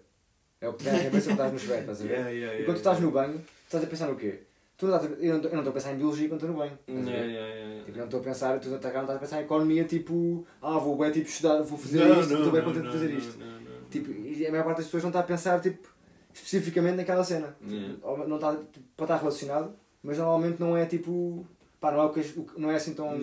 [0.61, 2.09] É o que tu cabeça quando estás no chuveiro, estás a ver?
[2.15, 4.39] Yeah, yeah, E quando tu estás no banho, estás a pensar no quê?
[4.77, 6.77] Tu não estás eu não estou- a pensar em biologia quando estou no banho.
[6.87, 7.85] Yeah, yeah, yeah.
[7.85, 10.97] Tipo, não estou a pensar, tu não estás a pensar em economia, tipo, ah, vou
[10.97, 13.39] bem, tipo, estudar, vou fazer Não, isto, não, estou bem contente de fazer isto.
[13.39, 13.89] não, não.
[13.89, 15.87] Tipo, e a maior parte das pessoas não está a pensar, tipo,
[16.33, 17.55] especificamente naquela cena.
[17.67, 19.73] Tipo, não está, tipo, pode estar relacionado,
[20.03, 21.45] mas normalmente não é tipo,
[21.79, 22.21] pá, não é, o que,
[22.57, 23.17] não é assim tão,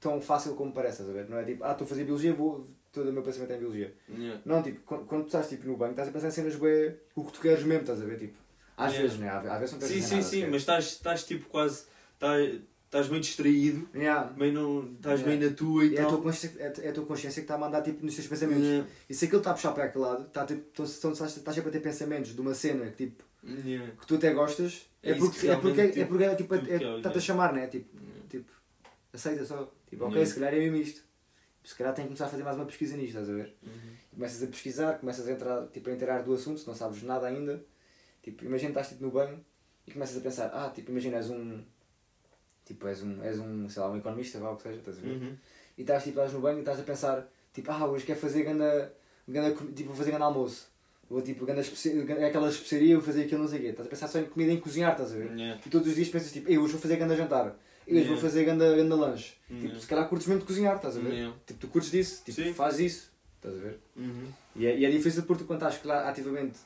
[0.00, 1.28] tão fácil como parece, estás a ver?
[1.28, 2.64] Não é tipo, ah, estou a fazer biologia, vou,
[2.94, 3.94] todo o meu pensamento é em biologia.
[4.08, 4.40] Yeah.
[4.44, 6.94] Não, tipo, quando, quando tu estás tipo, no banho, estás a pensar em cenas bem,
[7.14, 8.18] o que tu queres mesmo, estás a ver?
[8.18, 8.34] Tipo,
[8.76, 9.02] às Yeah.
[9.02, 9.28] vezes, né?
[9.28, 10.50] Às vezes não pensas Sim, sim, nada, sim, sequer.
[10.50, 11.84] mas estás, estás tipo quase.
[12.14, 14.32] Estás, estás meio distraído, Yeah.
[14.36, 15.26] meio não, estás Yeah.
[15.38, 16.22] meio na tua e É a, tua tal.
[16.22, 18.64] consciência, é, é a tua consciência que está a mandar tipo, nos teus pensamentos.
[18.64, 18.88] Yeah.
[19.10, 21.54] E se aquilo está a puxar para aquele lado, está, tipo, então, então, estás, estás
[21.54, 23.92] sempre a ter pensamentos de uma cena que, tipo, Yeah.
[24.00, 26.54] que tu até gostas, É é, porque, que é porque, realmente, é porque é, tipo,
[26.54, 27.20] tudo que é é, está-te a ideal.
[27.20, 27.66] chamar, né?
[27.66, 27.88] Tipo,
[28.30, 28.50] tipo,
[29.12, 29.70] aceita só.
[29.90, 31.03] Tipo, ok, se calhar é mesmo isto.
[31.64, 33.54] Se calhar tenho que começar a fazer mais uma pesquisa nisto, estás a ver?
[33.62, 33.72] Uhum.
[34.14, 37.26] Começas a pesquisar, começas a entrar, tipo, a inteirar do assunto, se não sabes nada
[37.26, 37.64] ainda.
[38.22, 39.42] Tipo, imagina estás tipo, no banho
[39.86, 41.62] e começas a pensar, ah, tipo, imagina, és um.
[42.66, 45.00] Tipo, és um, és um, sei lá, um economista, vá o que seja, estás a
[45.00, 45.16] ver?
[45.16, 45.36] Uhum.
[45.78, 48.42] E estás, tipo, estás no banho e estás a pensar, tipo, ah, hoje quero fazer
[48.44, 48.94] ganda,
[49.26, 50.68] ganda, tipo, vou fazer ganda almoço.
[51.10, 53.68] Ou tipo, ganda especi- ganda- aquela especiaria, vou fazer aquilo, não sei o quê.
[53.68, 55.30] Estás a pensar só em comida e em cozinhar, estás a ver?
[55.36, 55.60] Yeah.
[55.64, 57.54] E todos os dias pensas, tipo, eu hoje vou fazer ganda jantar.
[57.86, 58.20] Eu hoje vou Yeah.
[58.20, 59.32] fazer ganda, ganda lanche.
[59.46, 59.80] Tipo, Yeah.
[59.80, 61.12] se calhar curtes mesmo de cozinhar, estás a ver?
[61.12, 61.36] Yeah.
[61.46, 62.54] Tipo, tu curtes disso, tipo, Sim.
[62.54, 63.78] fazes isso, estás a ver?
[63.96, 64.26] Uhum.
[64.56, 66.58] E é, e é difícil porque tu quando estás ativamente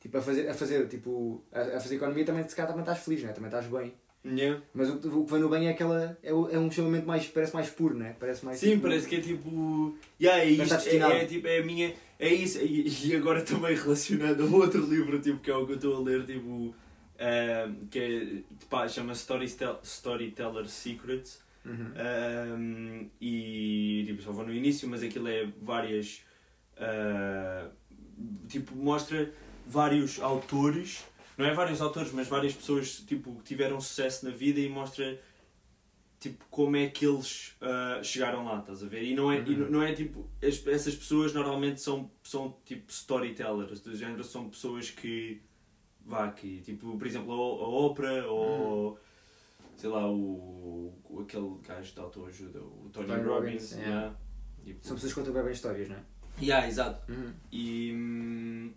[0.00, 3.00] tipo, a, fazer, a fazer, tipo, a, a fazer economia também, se calhar também estás
[3.00, 3.32] feliz, né?
[3.32, 3.92] também estás bem.
[4.24, 4.60] Yeah.
[4.74, 6.18] Mas o, o que vem no bem é aquela.
[6.22, 7.26] É, é um chamamento mais.
[7.28, 8.16] parece mais puro, né?
[8.18, 8.58] Parece mais.
[8.58, 9.96] Sim, tipo, parece que é tipo.
[10.20, 11.94] Yeah, é, isto, é, é, tipo, é a minha.
[12.18, 12.58] É isso.
[12.58, 15.96] E, e agora também relacionado a outro livro tipo, que é o que eu estou
[15.96, 16.74] a ler, tipo.
[17.90, 18.42] Que é.
[18.70, 21.42] Pá, chama Storytel- Storyteller Secrets.
[21.64, 21.92] Uhum.
[21.96, 26.22] Ehm, e tipo, só vou no início, mas aquilo é várias.
[26.78, 27.68] ah,
[28.48, 29.32] tipo, mostra
[29.66, 31.04] vários autores,
[31.36, 35.20] não é vários autores, mas várias pessoas tipo, que tiveram sucesso na vida e mostra
[36.20, 39.02] tipo, como é que eles ah, chegaram lá, estás a ver?
[39.02, 39.70] E não é, e Uhum.
[39.70, 44.90] não é tipo, as- essas pessoas normalmente são, são tipo storytellers, do género, são pessoas
[44.90, 45.40] que,
[46.08, 48.98] vá, que tipo, por exemplo, a, a Oprah ou
[49.76, 53.90] sei lá, o, o- aquele gajo de autoajuda, o Tony, Tony Robbins, Robbins, yeah.
[53.90, 54.16] yeah.
[54.64, 56.00] Tipo, São pessoas que contam bem, bem histórias, não é?
[56.42, 57.12] yeah, exato.
[57.12, 57.32] Uhum.
[57.52, 58.72] E, hum,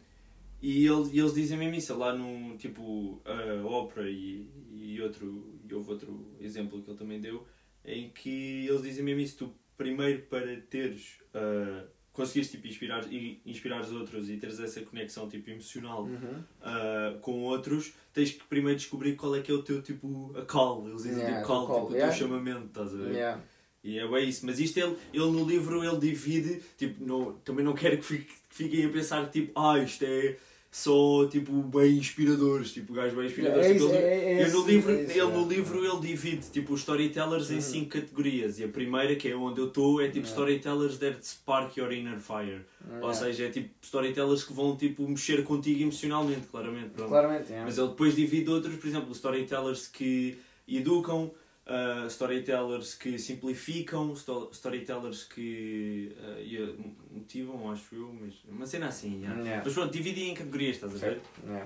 [0.62, 5.74] e eles, eles dizem mesmo isso lá no tipo a Oprah e, e outro e
[5.74, 7.46] houve outro exemplo que ele também deu
[7.84, 13.06] em que eles dizem mesmo isso tu primeiro para teres uh, conseguires tipo inspirar
[13.46, 16.44] inspirar os outros e teres essa conexão tipo emocional Uhum.
[16.62, 20.42] uh, com outros tens que primeiro descobrir qual é que é o teu tipo a
[20.44, 22.14] call eles dizem Yeah, tipo call, call, tipo, yeah.
[22.14, 23.42] o teu chamamento estás a ver Yeah.
[23.84, 27.64] e é bem isso, mas isto ele, ele no livro ele divide, tipo, não, também
[27.66, 30.38] não quero que, fique- que fiquem a pensar tipo, ah, isto é
[30.74, 33.66] só tipo bem inspiradores, tipo gajos bem inspiradores.
[33.68, 35.24] É Tipo, ele, é- é no livro, é ele é.
[35.26, 37.62] no livro ele divide tipo os storytellers em Uhum.
[37.62, 41.76] cinco categorias e a primeira, que é onde eu estou, é tipo storytellers that spark
[41.78, 42.62] your inner fire.
[43.02, 46.92] Ou seja, é tipo storytellers que vão tipo mexer contigo emocionalmente, claramente.
[46.96, 47.52] Claramente.
[47.52, 51.32] Mas ele depois divide outros, por exemplo, storytellers que educam,
[51.72, 59.20] uh, storytellers que simplificam, sto- storytellers que uh, motivam, acho eu, mas uma cena assim.
[59.22, 59.40] yeah.
[59.42, 59.62] Yeah.
[59.66, 61.22] Mas pronto, dividi em categorias, estás a ver?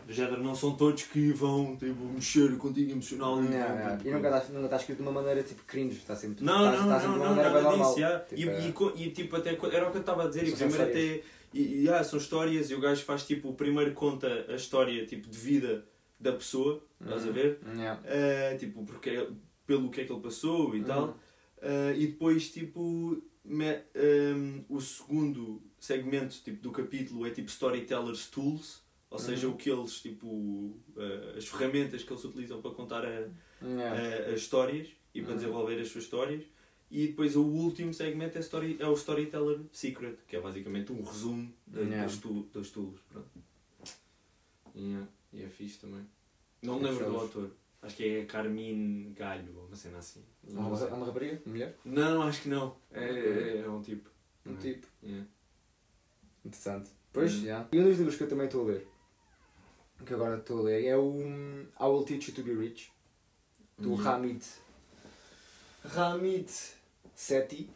[0.06, 4.12] Do género, não são todos que vão tipo, mexer contigo emocional e Yeah, tipo, E
[4.14, 6.84] nunca está, nunca está escrito de uma maneira tipo cringe, está sempre não, está, não,
[6.96, 8.20] está sempre não, não, nada disso, yeah.
[8.26, 10.52] Tipo, e, é- e, e, tipo, até, era o que eu estava a dizer, e
[10.52, 11.22] primeiro até,
[11.54, 15.28] e, yeah, são histórias, e o gajo faz tipo, o primeiro conta a história tipo,
[15.30, 15.86] de vida
[16.20, 17.34] da pessoa, estás a Uhum.
[17.34, 17.60] ver?
[17.78, 18.02] Yeah.
[18.02, 19.28] Uh, tipo, porque,
[19.66, 20.86] pelo que é que ele passou e Uhum.
[20.86, 21.20] tal,
[21.58, 23.82] Uh, e depois, tipo, me-
[24.36, 29.54] um, o segundo segmento tipo, do capítulo é tipo Storytellers Tools, ou seja, Uhum.
[29.54, 33.30] o que eles, tipo, uh, as ferramentas que eles utilizam para contar a,
[33.66, 34.28] Yeah.
[34.28, 35.38] a- as histórias e para Uhum.
[35.38, 36.44] desenvolver as suas histórias.
[36.92, 41.02] E depois o último segmento é, story, é o Storyteller Secret, que é basicamente um
[41.02, 42.04] resumo Yeah.
[42.04, 43.00] das, tu, das tools.
[43.10, 43.28] Pronto.
[44.76, 46.06] Yeah, E é fixe também.
[46.62, 47.52] Não me É lembro do autor.
[47.86, 50.24] Acho que é Carmine Galho, ou uma cena assim.
[50.48, 51.40] É uma, é uma rapariga?
[51.46, 51.78] Uma mulher?
[51.86, 52.76] Não, acho que não.
[52.92, 54.10] É, é, é um tipo.
[54.46, 54.88] Um tipo.
[55.04, 55.28] Yeah.
[56.44, 56.90] Interessante.
[57.14, 57.68] Pois, já.
[57.72, 58.88] E um dos livros que eu também estou a ler,
[60.06, 62.92] que agora estou a ler, é o I Will Teach You to Be Rich,
[63.78, 63.96] do Uhum.
[63.96, 64.46] Ramit.
[65.84, 66.52] Ramit
[67.14, 67.70] Sethi.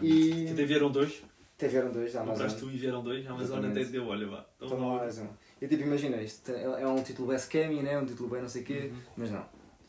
[0.00, 0.46] E...
[0.46, 1.22] E- Até vieram dois.
[1.64, 2.34] Até vieram dois da Amazon.
[2.42, 3.26] Compraste tu e vieram dois.
[3.26, 4.46] A Amazon até deu, olha vá.
[4.56, 5.28] Então, Toma mais um.
[5.62, 7.98] E tipo, imagina, isto é é um título bem scammy, né?
[7.98, 8.98] um título bem não sei o quê, Uhum.
[9.16, 9.46] mas não.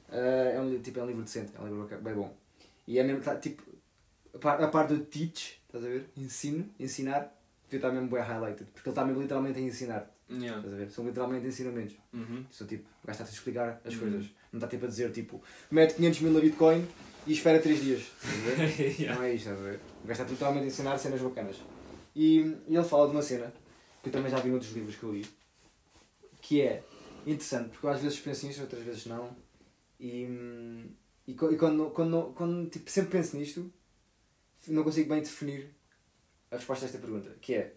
[0.10, 0.16] Ah,
[0.54, 2.34] é, um, tipo, é um livro decente, é um livro bem bom.
[2.88, 3.62] E é mesmo, tá, tipo,
[4.34, 6.10] a par, a parte do teach, estás a ver?
[6.16, 7.36] Ensino, ensinar,
[7.66, 10.58] devia estar mesmo bem highlighted, porque ele está mesmo literalmente a ensinar, Yeah.
[10.58, 10.90] estás a ver?
[10.92, 11.96] São literalmente ensinamentos.
[12.14, 12.46] Uhum.
[12.50, 14.00] São tipo, o gajo está a explicar as Uhum.
[14.00, 14.26] coisas.
[14.54, 16.88] Não está tipo a dizer tipo, mete 500 mil a Bitcoin
[17.28, 18.04] e espera 3 dias.
[19.00, 19.16] Yeah.
[19.16, 19.80] Não é isto, estás a ver?
[20.06, 21.56] O gajo está totalmente a ensinar cenas bacanas.
[22.16, 23.52] E, e ele fala de uma cena,
[24.04, 25.26] que eu também já vi noutros livros que eu li,
[26.40, 26.84] que é
[27.26, 29.36] interessante, porque eu às vezes penso nisto, outras vezes não.
[30.00, 30.26] E,
[31.28, 33.74] e, e quando, quando, quando tipo, sempre penso nisto,
[34.68, 35.74] não consigo bem definir
[36.52, 37.74] a resposta a esta pergunta, que é,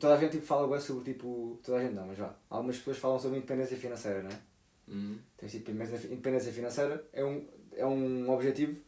[0.00, 2.78] toda a gente tipo, fala bem sobre, tipo, toda a gente não, mas vá, algumas
[2.78, 4.40] pessoas falam sobre independência financeira, não é?
[4.88, 5.18] Uhum.
[5.36, 8.80] Tens tipo, independência financeira é um, é um objetivo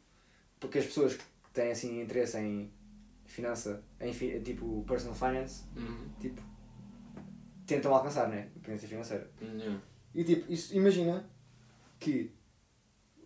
[0.58, 1.18] porque as pessoas
[1.60, 2.72] têm assim interesse em
[3.26, 6.08] finança, em tipo personal finance, Uhum.
[6.18, 6.42] tipo,
[7.66, 8.48] tentam alcançar, né?
[8.56, 9.30] Independência financeira.
[9.40, 9.80] Yeah.
[10.14, 11.28] E tipo, isso, imagina
[11.98, 12.32] que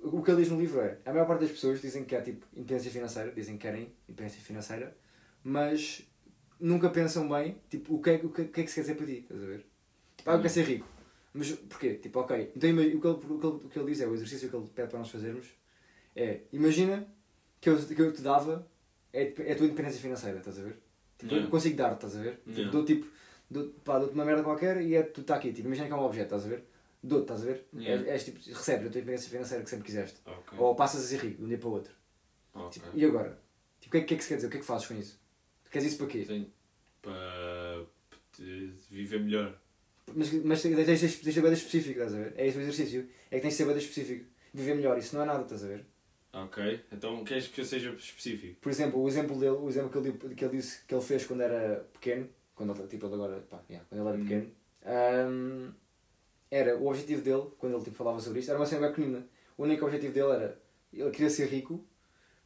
[0.03, 2.23] o que ele diz no livro é, a maior parte das pessoas dizem que quer
[2.23, 4.95] tipo independência financeira, dizem que querem independência financeira,
[5.43, 6.07] mas
[6.61, 8.81] nunca pensam bem, tipo, o que é, o que, o que é que se quer
[8.83, 9.67] dizer para ti, estás a ver?
[10.17, 10.87] Tipo, ah, eu quero ser rico.
[11.33, 11.95] Mas porquê?
[11.95, 12.53] Tipo, ok.
[12.55, 14.57] Então o que, ele, o, que ele, o que ele diz é, o exercício que
[14.57, 15.47] ele pede para nós fazermos
[16.15, 17.09] é, imagina
[17.65, 18.67] que eu, que eu te dava
[19.13, 20.77] é, é a tua independência financeira, estás a ver?
[21.19, 21.47] Tipo, Yeah.
[21.47, 22.35] eu consigo dar, estás a ver?
[22.39, 22.71] Tipo, Yeah.
[22.73, 23.07] dou tipo,
[23.51, 25.97] dou, pá, dou-te uma merda qualquer e é, tu está aqui, tipo, imagina que é
[25.97, 26.65] um objeto, estás a ver?
[27.03, 27.67] Dou-te, estás a ver?
[27.75, 28.03] Yeah.
[28.03, 30.21] És, és, tipo, recebes a tua independência financeira que sempre quiseste.
[30.27, 30.59] Ok.
[30.59, 31.93] Ou passas a ser rico de um dia para o outro.
[32.55, 32.71] Ok.
[32.71, 33.39] Tipo, e agora?
[33.81, 34.47] Tipo, o que é, que é que se quer dizer?
[34.49, 35.19] O que é que fazes com isso?
[35.71, 36.25] Queres isso para quê?
[36.27, 36.51] Sim.
[37.03, 37.85] Para
[38.91, 39.59] viver melhor.
[40.15, 42.35] Mas, mas tens tens- tens de ser bem específico, estás a ver?
[42.37, 43.09] É esse o exercício.
[43.31, 44.27] É que tens de ser bem específico.
[44.53, 45.85] Viver melhor, isso não é nada, estás a ver?
[46.35, 46.81] Ok.
[46.93, 48.57] Então queres que eu seja específico?
[48.61, 51.25] Por exemplo, o exemplo dele, o exemplo que ele, que ele disse que ele fez
[51.27, 54.25] quando era pequeno, quando ele, tipo, ele agora, pá, yeah, quando ele era Uhum.
[54.25, 54.51] pequeno,
[54.85, 55.73] ahm,
[56.51, 59.27] era, o objetivo dele, quando ele tipo, falava sobre isto, era uma cena bem pequenina.
[59.57, 60.61] O único objetivo dele era,
[60.93, 61.85] ele queria ser rico,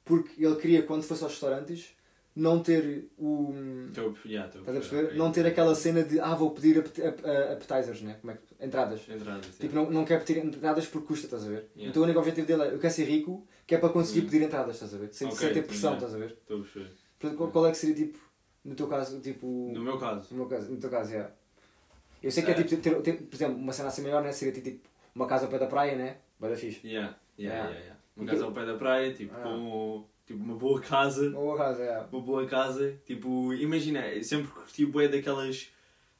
[0.04, 1.94] porque ele queria, quando fosse aos restaurantes,
[2.36, 3.52] não ter o...
[4.24, 5.16] Yeah, Estás a perceber?
[5.16, 8.16] Não ter aquela cena de, ah, vou pedir appetizers, né?
[8.20, 8.64] Como é que...
[8.64, 9.00] Entradas.
[9.08, 9.44] Entradas.
[9.46, 9.58] yeah.
[9.60, 11.68] Tipo, não, não quer pedir entradas porque custa, estás a ver?
[11.74, 11.90] Yeah.
[11.90, 14.24] Então o único objetivo dele é, eu quero ser rico, que é para conseguir Hum.
[14.30, 15.12] pedir entradas, estás a ver?
[15.12, 16.06] Sem, Ok, sem ter pressão, yeah.
[16.06, 16.38] estás a ver?
[17.20, 18.18] Estou a qual, é que seria, tipo,
[18.64, 19.46] no teu caso, tipo...
[19.74, 20.28] No meu caso.
[20.30, 21.30] No meu caso, no teu caso, é.
[22.22, 22.62] Eu sei que é, É.
[22.62, 24.32] tipo, ter, ter, por exemplo, uma cena assim maior, né?
[24.32, 24.80] Seria tipo,
[25.14, 26.16] uma casa ao pé da praia, né?
[26.40, 26.80] Vai da fixe.
[26.86, 27.14] Yeah.
[27.38, 27.68] Yeah, Yeah.
[27.68, 28.00] yeah, yeah.
[28.16, 29.42] Uma casa ao pé da praia, tipo, Ah.
[29.42, 31.28] com tipo, uma boa casa.
[31.28, 32.00] Uma boa casa, é.
[32.10, 32.98] Uma boa casa.
[33.04, 35.68] Tipo, imagina, sempre curti bué daquelas.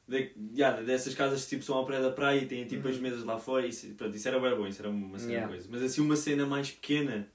[0.07, 2.93] De, yeah, dessas casas que tipo, são ao pé da praia e têm tipo Uhum.
[2.93, 3.65] as mesas lá fora.
[3.65, 5.49] E, isso- pronto, isso era bem bom, isso era uma cena Yeah.
[5.51, 5.67] coisa.
[5.71, 7.27] Mas assim, uma cena mais pequena,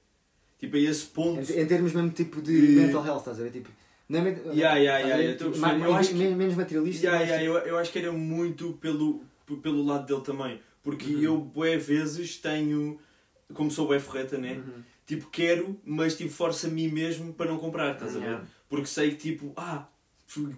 [0.65, 1.51] tipo, a esse ponto.
[1.51, 3.51] Em, em termos mesmo, tipo, de De- mental health, estás a ver?
[3.51, 3.69] Tipo,
[4.09, 4.23] não é...
[4.23, 5.37] men- Yeah, yeah, yeah, ver?
[5.37, 7.05] Tipo, Eu acho que- Menos materialista.
[7.05, 9.23] Yeah, yeah, tipo, eu, eu acho que era muito pelo,
[9.61, 10.59] pelo lado dele também.
[10.83, 11.21] Porque Uhum.
[11.21, 12.99] eu, bué vezes, tenho.
[13.53, 14.53] Como sou bué ferreta, né?
[14.53, 14.83] Uhum.
[15.05, 18.39] Tipo, quero, mas tipo, forço a mim mesmo para não comprar, estás a ver?
[18.69, 19.87] Porque sei que, tipo, ah,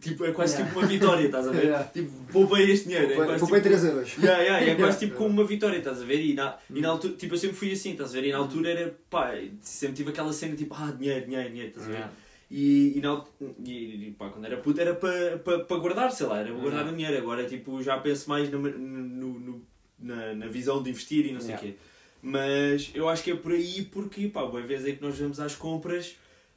[0.01, 0.67] tipo, é quase Yeah.
[0.69, 1.63] tipo uma vitória, estás a ver?
[1.65, 1.83] Yeah.
[1.89, 3.05] Tipo, poupei este dinheiro.
[3.11, 4.17] É Poupei quase, poupei tipo, 3 euros.
[4.17, 6.21] Yeah, yeah, é quase tipo como uma vitória, estás a ver?
[6.25, 6.81] E na, e Uhum.
[6.81, 8.27] na altura, tipo, eu sempre fui assim, estás a ver?
[8.27, 11.87] E na altura era, pá, sempre tive aquela cena tipo, ah, dinheiro, dinheiro, dinheiro, estás
[11.87, 12.05] a ver?
[12.49, 13.25] E, e, na,
[13.65, 16.59] e, e pá, quando era puto era para pa, pa guardar, sei lá, era para
[16.61, 16.93] guardar Uhum.
[16.93, 17.17] o dinheiro.
[17.17, 19.61] Agora tipo, já penso mais no, no- no-
[19.99, 21.73] na, na visão de investir e não sei o quê.
[22.21, 25.39] Mas eu acho que é por aí porque, pá, boa vez é que nós vamos
[25.41, 26.15] às compras,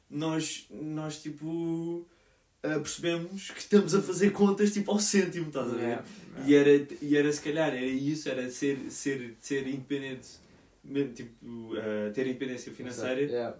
[0.09, 2.07] nós, nós tipo,
[2.61, 5.81] percebemos que estamos a fazer contas tipo ao cêntimo, estás a ver?
[5.81, 6.05] Yeah.
[6.45, 10.27] E, era, e era se calhar, era isso, era ser, ser, ser independente,
[10.83, 13.57] mesmo, tipo, ah, ter independência financeira Yeah.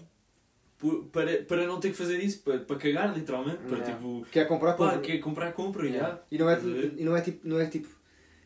[0.78, 3.94] por- para, para não ter que fazer isso, para, para cagar literalmente, para Yeah.
[3.96, 5.02] tipo, Quer comprar, pá, compra.
[5.02, 6.08] quer comprar, compra, Yeah.
[6.08, 6.24] yeah.
[6.32, 6.94] E não é, ver?
[6.98, 7.48] e não é tipo.
[7.48, 7.88] Não é tipo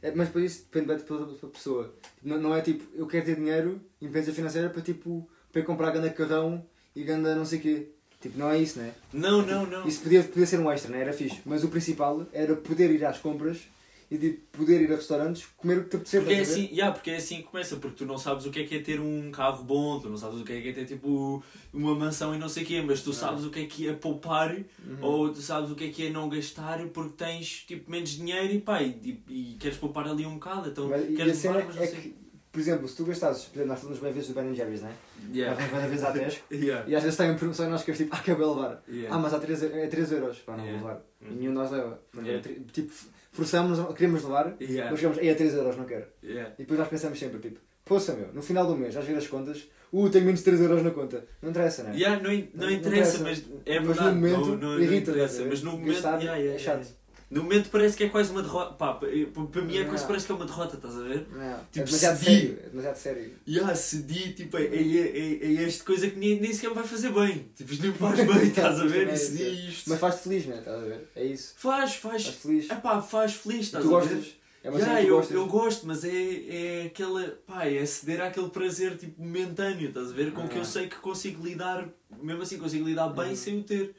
[0.01, 1.93] é- mas para isso depende bem de toda a pessoa.
[2.23, 6.09] Não, não é tipo, eu quero ter dinheiro, independência financeira, para tipo, para comprar ganda
[6.11, 6.65] carrão
[6.95, 7.87] e ganda não sei o quê.
[8.25, 8.91] Tipo, não é isso, né?
[9.13, 9.87] Não, não, não.
[9.87, 11.01] Isso podia, podia ser um extra, né?
[11.01, 11.39] Era fixe.
[11.45, 13.59] Mas o principal era poder ir às compras
[14.09, 16.21] e tipo, poder ir a restaurantes, comer o que te apetecer.
[16.21, 18.61] Porque é, assim, yeah, porque é assim que começa, porque tu não sabes o que
[18.61, 20.73] é que é ter um carro bom, tu não sabes o que é que é
[20.73, 23.65] ter tipo uma mansão e não sei o quê, mas tu sabes o que é
[23.65, 24.97] que é poupar Uhum.
[25.01, 28.53] ou tu sabes o que é que é não gastar porque tens tipo menos dinheiro
[28.53, 31.75] e pá, e, e queres poupar ali um bocado, então Mas, e queres levar, mas
[31.75, 31.99] não é sei.
[31.99, 32.15] que,
[32.55, 34.91] por exemplo, se tu gastasses, por exemplo, nós falamos bem vezes do Ben Jerry's, né?
[35.33, 35.59] Yeah.
[35.59, 36.89] Nós vamos vezes à Tesco Yeah.
[36.89, 38.81] e às vezes tem uma promoção e nós queremos tipo, ah, quero levar.
[38.87, 39.13] Yeah.
[39.13, 40.37] Ah, mas há 3, é 3 euros.
[40.39, 40.79] Pá, não Yeah.
[40.81, 41.03] vou levar.
[41.21, 41.35] E Uhum.
[41.35, 41.99] nenhum de nós leva.
[42.15, 42.33] Yeah.
[42.33, 42.93] é tri- Tipo,
[43.33, 44.89] forçamos, queremos levar, Yeah.
[44.91, 46.05] mas chegamos, é 3 euros, não quero.
[46.23, 46.53] Yeah.
[46.57, 49.27] E depois nós pensamos sempre, tipo, poça meu, no final do mês, vais ver as
[49.27, 51.25] contas, uh, tenho menos de 3 euros na conta.
[51.41, 51.91] Não interessa, né?
[51.95, 53.23] Yeah, não, não Não interessa, interessa.
[53.23, 55.49] mas é Mas verdade, no momento, não, não, não irrita, interessa, estás a ver?
[55.49, 56.07] mas no momento
[56.53, 56.87] é chato.
[57.29, 57.31] Yeah.
[57.31, 58.73] No momento parece que é quase uma derrota.
[58.75, 59.89] Pá, para mim é Não.
[59.89, 61.27] quase parece que é uma derrota, estás a ver?
[61.31, 62.25] Não, é Tipo, demasiado cedi.
[62.39, 62.59] sério.
[62.63, 63.31] É demasiado sério.
[63.47, 66.75] E ah, cedi, tipo, é, é, é, é esta coisa que nem, nem sequer me
[66.75, 67.49] vai fazer bem.
[67.55, 69.11] Tipo, nem me faz bem, estás a ver?
[69.11, 69.89] E cedi isto.
[69.89, 70.57] Mas faz-te feliz, né?
[70.59, 71.09] Estás a ver?
[71.15, 71.53] É isso.
[71.57, 72.23] Faz, faz.
[72.25, 72.69] Faz-te feliz.
[72.69, 74.09] É pá, faz feliz, estás tu a ver?
[74.15, 74.31] gostas?
[74.63, 77.23] É uma Yeah, eu, eu gosto, mas é, é aquela.
[77.45, 80.31] pá, é ceder àquele prazer tipo momentâneo, estás a ver?
[80.31, 80.65] Com que eu Ah.
[80.65, 81.87] sei que consigo lidar,
[82.21, 83.35] mesmo assim consigo lidar bem Uhum.
[83.35, 83.93] sem o ter.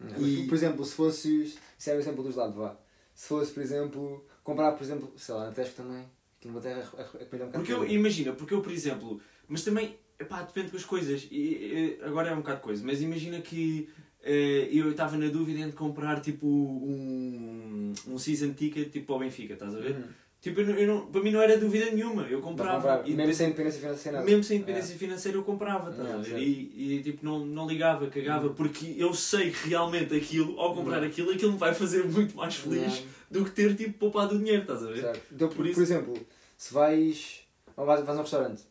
[0.00, 1.58] Não, E- mas, Por exemplo, se fosses.
[1.78, 2.76] Isso é o exemplo dos lados, vá.
[3.14, 6.04] Se fosse, por exemplo, comprar, por exemplo, sei lá, na Tesco também.
[6.38, 9.20] Aqui na Inglaterra a comida é um bocado Porque eu, imagina, porque eu, por exemplo,
[9.48, 11.26] mas também, pá, depende das coisas.
[11.30, 13.88] E, agora é um bocado de coisa, mas imagina que
[14.22, 19.54] eh, eu estava na dúvida entre comprar tipo um, um season ticket tipo ao Benfica,
[19.54, 19.92] estás a ver?
[19.96, 20.08] Uhum.
[20.46, 23.02] Tipo, eu não, eu não- para mim não era dúvida nenhuma, eu comprava.
[23.04, 24.22] E mesmo sem independência financeira.
[24.22, 26.30] mesmo sem independência financeira eu comprava, estás a Yeah, ver?
[26.30, 26.42] certo.
[26.44, 28.54] E, e tipo, não, não ligava, cagava, Uhum.
[28.54, 31.08] porque eu sei que realmente aquilo, ao comprar Uhum.
[31.08, 33.02] aquilo, aquilo me vai fazer muito mais feliz Yeah.
[33.28, 35.00] do que ter tipo poupado o dinheiro, estás a ver?
[35.00, 35.20] Certo.
[35.34, 36.14] Então, por, Por por, isso- exemplo,
[36.56, 37.40] se vais,
[37.76, 38.62] vais, vais a um restaurante,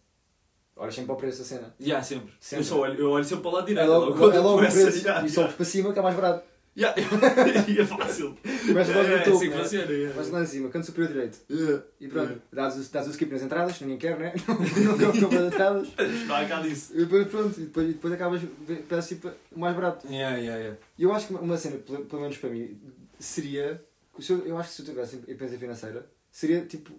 [0.77, 1.75] olhas sempre para o preço da cena.
[1.81, 2.33] Yeah, sempre.
[2.39, 2.63] Sempre.
[2.63, 3.89] Eu, só olho, eu olho sempre para o lado É direito.
[3.89, 6.45] logo, quando é logo o preço yeah, e sobes para cima que é mais barato.
[6.77, 6.93] Yeah.
[7.69, 8.35] E é fácil.
[8.67, 9.63] Começas logo É, no é topo, assim que né?
[9.63, 9.91] funciona.
[9.91, 10.31] yeah.
[10.31, 11.38] Lá em cima, canto superior direito.
[11.49, 11.83] Yeah.
[12.01, 12.41] E pronto, Yeah.
[12.51, 14.33] dás, o- dás o skip nas entradas, ninguém quer, né?
[14.83, 15.88] Não quer comprar as entradas.
[16.27, 16.91] Não há cá disso.
[16.93, 18.41] E depois pronto, e depois, depois acabas,
[18.89, 20.05] peças tipo o mais barato.
[20.07, 20.77] Yeah, yeah, yeah.
[20.97, 22.77] E eu acho que uma- cena, pelo, pelo menos para mim,
[23.19, 23.81] seria.
[24.19, 26.91] se eu, eu acho que se eu tivesse independência financeira, seria tipo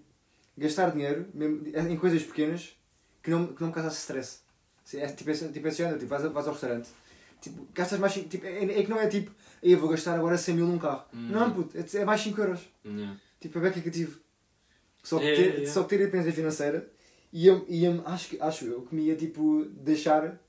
[0.57, 2.75] gastar dinheiro mesmo, em coisas pequenas
[3.23, 4.39] que não, que não me causasse stress.
[4.95, 6.89] É, tipo, tipo esse género, tipo, vais, vais ao restaurante,
[7.41, 8.13] tipo, gastas mais.
[8.13, 9.31] cinco- Tipo, é, é que não é tipo,
[9.63, 11.05] "Ei, eu vou gastar agora 100 mil num carro.
[11.15, 11.29] Hum.
[11.31, 12.61] Não, puto, é, é mais 5 euros.
[12.85, 13.17] Yeah.
[13.41, 14.21] Tipo, é bem aplicativo.
[15.03, 15.67] Só que É, ter, é.
[15.67, 16.91] só que ter independência financeira
[17.33, 20.41] ia, ia acho, que- acho eu que me ia tipo deixar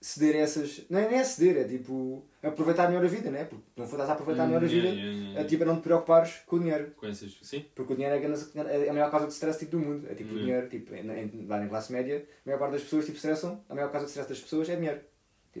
[0.00, 0.82] ceder essas.
[0.90, 3.44] Não é nem é ceder, é tipo aproveitar melhor a vida, né?
[3.44, 5.66] Porque não for estás a aproveitar melhor a vida, Yeah, yeah, yeah, é tipo a
[5.66, 6.90] não te preocupares com o dinheiro.
[6.96, 7.64] Com essas, sim?
[7.74, 10.06] Porque o dinheiro é é a maior causa de stress tipo, do mundo.
[10.10, 10.40] É tipo o Hum.
[10.40, 13.64] dinheiro, tipo, em- em- lá na classe média, a maior parte das pessoas tipo, estressam,
[13.68, 15.00] a maior causa de stress das pessoas é dinheiro.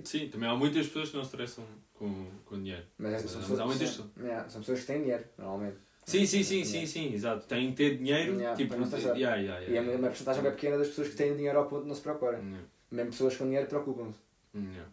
[0.04, 2.84] Sim, também há muitas pessoas que não se estressam com, com dinheiro.
[2.98, 5.76] Mas, é- Mas são, há pessoas, muitas são, é, são pessoas que têm dinheiro, normalmente.
[6.04, 6.86] Sim, sim, sim, É, sim, é.
[6.86, 7.46] sim, exato.
[7.46, 9.16] Têm que ter dinheiro, Yeah, tipo, não estressar.
[9.16, 9.88] yeah, yeah, E é yeah.
[9.90, 12.00] uma, uma porcentagem bem pequena das pessoas que têm dinheiro ao ponto de não se
[12.00, 12.40] preocuparem.
[12.40, 14.18] Yeah, Mesmo pessoas com dinheiro preocupam-se.
[14.54, 14.90] yeah.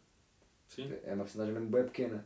[0.68, 0.94] Sim.
[1.04, 2.26] É uma porcentagem mesmo bem pequena.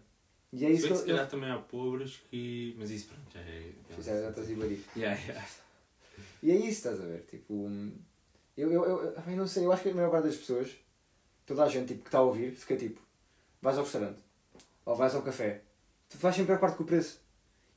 [0.52, 2.76] E é isso que se calhar também há pobres que.
[2.78, 3.72] Mas isso pronto, já é.
[3.98, 4.82] Isso é outras iguarias.
[4.98, 5.46] Yeah, yeah.
[6.44, 7.22] E é isso, estás a ver?
[7.22, 7.70] Tipo,
[8.58, 10.70] eu, eu, eu, eu não sei, eu acho que a maior parte das pessoas,
[11.46, 13.02] toda a gente tipo, que está a ouvir, fica tipo,
[13.62, 14.18] vais ao restaurante,
[14.86, 15.62] ou vais ao café,
[16.10, 17.22] tu vais sempre preocupar-te com o preço.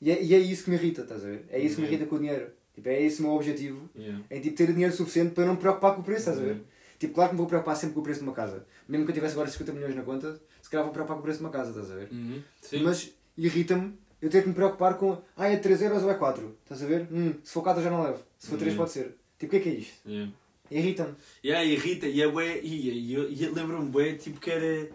[0.00, 1.46] E é, e é isso que me irrita, estás a ver?
[1.48, 1.92] É isso que me Uhum.
[1.94, 2.50] irrita com o dinheiro.
[2.74, 4.22] Tipo, é esse o meu objetivo, Yeah.
[4.30, 6.52] em tipo, ter dinheiro suficiente para não me preocupar com o preço, estás a ver?
[6.56, 6.64] Uhum.
[6.98, 8.66] Tipo, claro que me vou preocupar sempre com o preço de uma casa.
[8.88, 11.22] Mesmo que eu tivesse agora 50 milhões na conta, se calhar vou preocupar com o
[11.22, 12.08] preço de uma casa, estás a ver?
[12.12, 12.42] Uhum.
[12.82, 16.56] Mas irrita-me eu ter que me preocupar com ah, é 3 euros ou é 4.
[16.62, 17.08] Estás a ver?
[17.10, 18.22] Hum, se for 4 eu já não levo.
[18.38, 18.78] Se for 3 Uhum.
[18.78, 19.16] pode ser.
[19.38, 20.08] Tipo, o que é que é isto?
[20.08, 20.32] Yeah.
[20.70, 21.14] Irrita-me.
[21.44, 24.90] Yeah, irrita, e é bué, e, e, e lembro-me bué, tipo que era,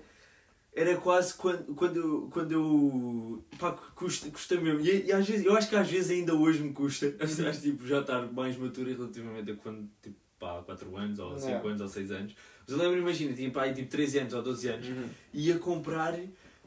[0.75, 5.55] era quase quando, quando, quando eu, pá, custa, custa mesmo, e, e às vezes, eu
[5.55, 8.89] acho que às vezes ainda hoje me custa, apesar de tipo, já estar mais maturo
[8.89, 11.69] relativamente a quando, tipo, pá, há 4 anos, ou 5 Yeah.
[11.69, 12.35] anos, ou 6 anos,
[12.67, 14.87] mas eu lembro, imagina, tinha pá, aí, tipo 13 anos ou 12 anos,
[15.33, 16.17] ia comprar,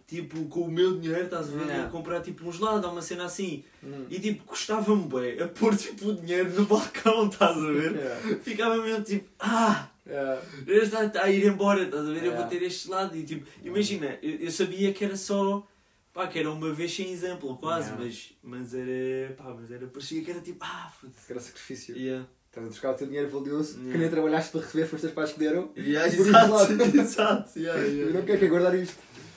[0.06, 1.90] tipo, com o meu dinheiro, estás a ver, Yeah.
[1.90, 4.04] comprar tipo um gelado ou uma cena assim, Hum.
[4.10, 7.96] e tipo, custava-me bué a pôr tipo o dinheiro no balcão, estás a ver?
[7.96, 8.38] Yeah.
[8.42, 10.42] Ficava mesmo tipo, ah, Yeah.
[10.82, 12.24] está a ir embora, estás a ver?
[12.24, 13.16] Eu vou ter este lado.
[13.16, 15.66] E tipo, imagina, eu, eu sabia que era só.
[16.12, 19.32] Pá, que era uma vez sem exemplo, quase, mas, mas era.
[19.34, 19.86] Pá, mas era.
[19.86, 20.58] Parecia que era tipo.
[20.62, 21.26] Ah, foda-se.
[21.26, 21.96] Que era sacrifício.
[21.96, 22.26] Yeah.
[22.48, 23.92] Estás a buscar o teu dinheiro valioso Yeah.
[23.92, 25.72] que nem trabalhaste para receber, foste os pais que deram.
[25.76, 27.58] Yeah, exato, exato.
[27.58, 28.12] Yeah, Eu yeah.
[28.18, 28.96] não quero que guardar isto.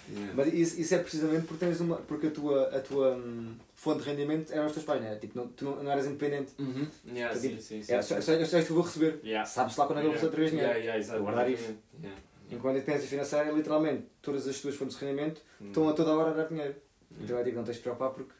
[0.10, 0.34] Yeah.
[0.36, 1.98] Mas isso, isso é precisamente porque tens uma.
[1.98, 5.16] Porque a tua, a tua hum, fonte de rendimento eram os teus pais, não é?
[5.16, 6.54] Tipo, não, tu não, não eras independente.
[6.60, 6.88] Uhum.
[7.08, 7.94] Yeah, Então, sim, tipo, sim, sim.
[7.94, 9.20] É, só, só, só isto que eu vou receber.
[9.24, 9.46] Yeah.
[9.46, 10.72] Sabes lá quando é que eu vou receber outra vez dinheiro.
[10.72, 11.22] Yeah, yeah, exato.
[11.22, 11.76] Guardar isso.
[12.02, 12.20] Yeah.
[12.50, 16.12] Enquanto a independência financeira é literalmente todas as tuas fontes de rendimento estão a toda
[16.16, 16.76] hora a dar dinheiro.
[17.20, 18.32] Então é tipo, não tens de preocupar porque.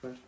[0.00, 0.18] porque.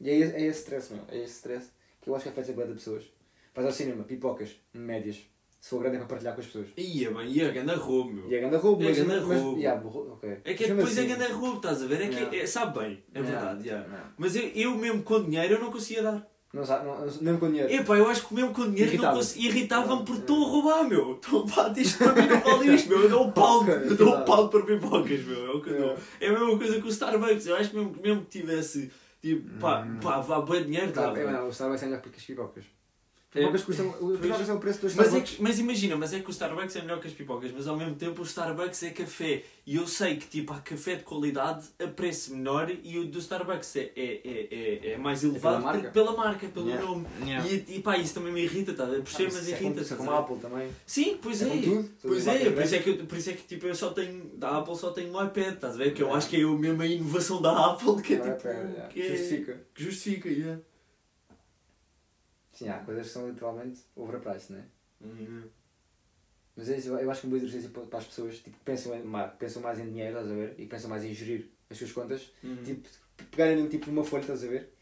[0.00, 1.02] E é, esse- é esse stress, meu.
[1.08, 1.70] É esse stress
[2.00, 3.04] que eu acho que afeta a de pessoas.
[3.52, 5.18] Vais ao cinema, pipocas, médias.
[5.60, 6.66] Se for grande é para partilhar com as pessoas.
[6.76, 8.30] Ia bem, ia ganda roubo, meu.
[8.30, 8.98] E é grande roubo, É mas.
[8.98, 9.58] ganda mas, roubo.
[9.58, 10.30] yeah, roubo, ok.
[10.44, 12.00] É que Mas é depois é assim- ganda roubo, estás a ver?
[12.02, 12.36] É que Yeah.
[12.38, 13.38] é- sabe bem, é Yeah.
[13.40, 13.68] verdade.
[13.68, 13.88] yeah.
[13.88, 13.98] Não.
[14.16, 16.26] Mas eu, eu mesmo com dinheiro eu não conseguia dar.
[16.54, 17.70] Não, sabe, não, mesmo com dinheiro.
[17.70, 19.16] Epá, eu acho que mesmo com dinheiro não Irritava-te.
[19.18, 21.12] consegui- irritava-me porque estão a roubar, meu.
[21.14, 23.02] Estão a isto para mim não vale isto, meu.
[23.02, 25.44] Eu dou um pau, eu dou um pau para pipocas, meu.
[25.46, 25.94] É, o que eu Yeah.
[25.94, 26.02] dou.
[26.20, 27.46] é a mesma coisa que o Starbucks.
[27.46, 28.90] Eu acho que mesmo, mesmo que tivesse,
[29.20, 29.98] tipo, pá, Hum.
[30.00, 31.18] pá, vá, bom dinheiro, Tá, dava.
[31.20, 32.64] é, não, o Starbucks é melhor porque as pipocas.
[33.30, 33.90] Pipocas custam.
[33.92, 35.36] Pipocas é o preço dos Mas, é Starbucks.
[35.36, 37.76] que- mas imagina, mas é que o Starbucks é melhor que as pipocas, mas ao
[37.76, 39.42] mesmo tempo o Starbucks é café.
[39.66, 43.18] E eu sei que tipo, há café de qualidade a preço menor e o do
[43.18, 45.90] Starbucks é, é, é, é, é mais elevado pela marca?
[45.90, 46.86] pela marca, pelo Yeah.
[46.88, 47.06] nome.
[47.22, 47.46] Yeah.
[47.50, 48.86] E, e pá, isso também me irrita, tá?
[48.86, 49.80] por ser, Ah, mas é irrita.
[49.82, 50.18] Isso é como a?
[50.20, 50.70] Apple também.
[50.86, 51.48] Sim, pois É é.
[51.50, 51.90] com tudo.
[52.00, 54.24] Pois é, por isso é, que eu, por isso é que tipo, eu só tenho,
[54.36, 55.92] da Apple só tenho um iPad, estás a ver?
[55.92, 58.88] Que eu acho que é a inovação da Apple que é é tipo.
[58.88, 59.60] que é- Justifica.
[59.74, 60.60] Que justifica, yeah.
[62.58, 64.64] Sim, há coisas que são literalmente overpriced, não é?
[65.00, 65.44] Uhum.
[66.56, 68.92] Mas é isso, eu acho que um bom exercício para as pessoas tipo, que pensam,
[68.96, 69.02] em,
[69.38, 70.54] pensam mais em dinheiro, estás a ver?
[70.58, 72.56] E pensam mais em gerir as suas contas, Uhum.
[72.64, 72.88] tipo,
[73.30, 74.72] pegarem tipo, numa folha, estás a ver?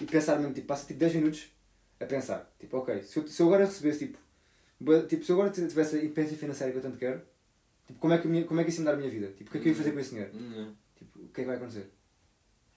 [0.00, 1.50] E pensar mesmo, tipo, passa tipo 10 minutos
[2.00, 2.50] a pensar.
[2.58, 4.18] Tipo, ok, se eu, se eu agora recebesse, tipo,
[5.08, 7.20] tipo, se eu agora tivesse a independência financeira que eu tanto quero,
[7.86, 9.26] tipo, como é que, a minha, como é que isso ia mudar a minha vida?
[9.32, 10.32] Tipo, o que é que eu ia fazer com esse dinheiro?
[10.34, 10.74] Uhum.
[10.96, 11.90] Tipo, o que é que vai acontecer?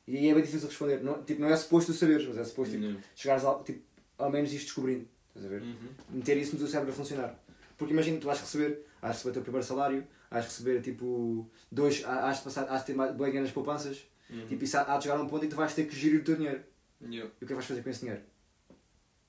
[0.07, 1.01] E aí é bem difícil responder.
[1.03, 2.99] Não, tipo, não é suposto tu saberes, mas é suposto tipo, Uhum.
[3.15, 3.81] chegares ao, tipo,
[4.19, 5.07] ao menos isto descobrindo.
[5.29, 5.61] Estás a ver?
[5.61, 5.89] Uhum.
[6.11, 7.39] Meter isso no teu cérebro a funcionar.
[7.77, 11.95] Porque imagina, tu vais receber, vais receber o teu primeiro salário, vais receber tipo dois,
[11.95, 14.45] de passar, de ter boas ganhas poupanças, Uhum.
[14.45, 16.21] tipo, isso há de chegar a um ponto em que tu vais ter que gerir
[16.21, 16.61] o teu dinheiro.
[17.01, 17.31] Yeah.
[17.41, 18.21] E o que é vais fazer com esse dinheiro?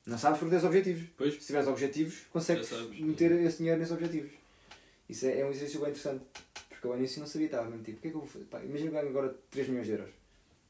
[0.04, 1.08] Não sabes porque tens objetivos.
[1.16, 1.34] Pois.
[1.34, 3.00] Se tiveres objetivos, consegues sabes.
[3.00, 4.30] meter esse dinheiro nesses objetivos.
[5.08, 6.22] Isso é, é um exercício bem interessante.
[6.68, 8.28] Porque eu ao início não sabia, estava mesmo tipo, o que é que eu vou
[8.28, 8.44] fazer?
[8.46, 10.08] Pá, imagina que eu ganho agora 3 milhões de euros.
[10.08, 10.16] O que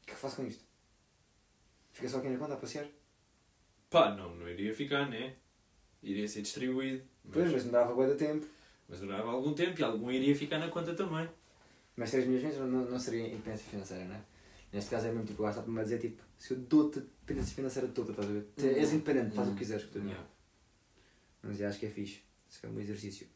[0.03, 0.63] é que eu faço com isto?
[1.91, 2.87] Fica só aqui na conta a passear?
[3.91, 5.35] Pá, não, não iria ficar, né?
[6.01, 7.03] Iria ser distribuído.
[7.31, 8.47] Pois, Mas, mas me dava boa de tempo.
[8.89, 11.29] mas durava algum tempo e algum iria ficar na conta também.
[11.95, 14.21] Mas 3 milhões não, não, não seria independência financeira, não é?
[14.73, 17.53] Neste caso é mesmo tipo, lá está para dizer tipo, se eu dou-te a independência
[17.53, 18.47] financeira toda, estás a ver?
[18.55, 20.23] Tu És independente, faz o que quiseres com o teu dinheiro.
[21.43, 22.23] Mas eu acho que é fixe.
[22.49, 23.27] Isso é um exercício.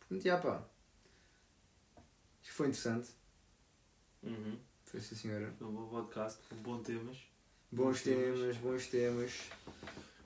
[0.00, 0.56] Portanto, já pá.
[2.40, 3.08] Acho que foi interessante.
[4.24, 4.58] Uhum.
[4.84, 5.52] Foi sim senhora.
[5.58, 7.18] Foi um bom podcast, com bons temas.
[7.70, 8.38] Bons temas.
[8.38, 9.32] temas, bons temas.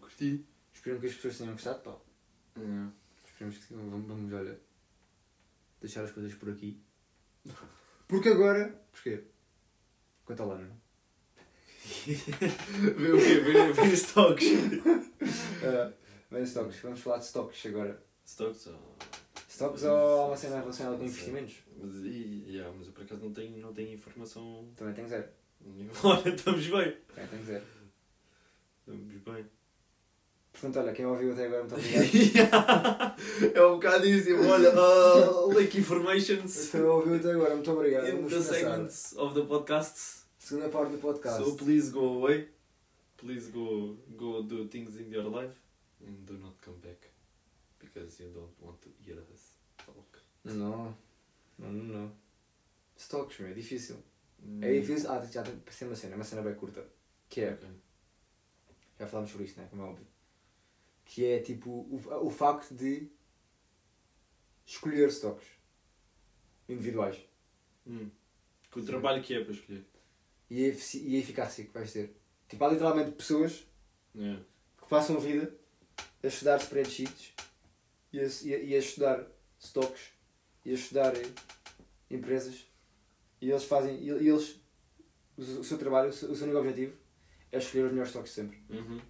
[0.00, 0.46] Curti.
[0.72, 1.96] Esperamos que as pessoas tenham gostado, pá.
[2.56, 2.92] Yeah.
[3.26, 3.74] Esperamos que sim.
[3.76, 4.60] Vamos, vamos, olha,
[5.80, 6.80] deixar as coisas por aqui.
[8.06, 8.68] Porque agora...
[8.92, 9.24] Porquê?
[10.24, 10.82] Conta lá, não é?
[12.94, 13.40] Vê o quê?
[13.40, 14.46] Vê, vê stocks.
[15.62, 16.80] Uh, stocks.
[16.80, 18.02] Vamos falar de stocks agora.
[18.26, 18.96] Stocks ou...
[19.48, 21.58] Stocks ou uma cena relacionada com investimentos?
[21.76, 25.28] Mas, e, yeah, mas eu por acaso não tenho, não tenho informação Também tenho zero.
[26.02, 26.96] Olha, estamos bem.
[27.08, 27.64] Também tenho zero.
[28.80, 29.46] Estamos bem.
[30.52, 33.16] Portanto, olha, quem ouviu até agora, muito obrigado.
[33.54, 34.28] é um bocado isso.
[34.28, 38.08] tipo, Olha, uh, Lake Informations Quem ouviu até agora, muito obrigado.
[38.08, 40.22] in the segments of the podcast.
[40.38, 41.42] Segunda parte do podcast.
[41.42, 42.48] So please go away.
[43.16, 45.54] Please go go do things in your life
[46.06, 47.10] and do not come back
[47.78, 50.18] because you don't want to hear us talk.
[50.44, 50.94] Não,
[51.58, 52.12] não, não, não.
[53.38, 53.96] Meu, é difícil.
[54.60, 55.10] É difícil.
[55.10, 56.84] Ah, já pensei uma cena, uma cena bem curta.
[57.28, 57.68] Que é, Ok.
[58.98, 59.66] já falámos sobre isto, né?
[59.70, 60.06] Como é óbvio.
[61.04, 63.08] Que é tipo o, o facto de
[64.66, 65.46] escolher stocks
[66.68, 67.18] individuais
[67.86, 68.10] Hum.
[68.70, 69.84] Com o trabalho que é para escolher.
[70.48, 72.16] e a, e a eficácia que vais ter.
[72.48, 73.66] Tipo, há literalmente pessoas
[74.14, 74.44] Yeah.
[74.78, 75.54] que passam a vida
[76.22, 77.32] a estudar spreadsheets
[78.12, 79.26] e a, e a, e a estudar
[79.58, 80.12] stocks
[80.66, 81.32] e a estudar eh,
[82.10, 82.66] empresas
[83.42, 84.60] e eles fazem e, e eles
[85.36, 86.94] o, seu- trabalho, o seu, único objetivo
[87.50, 89.00] é escolher os melhores stocks sempre Uhum.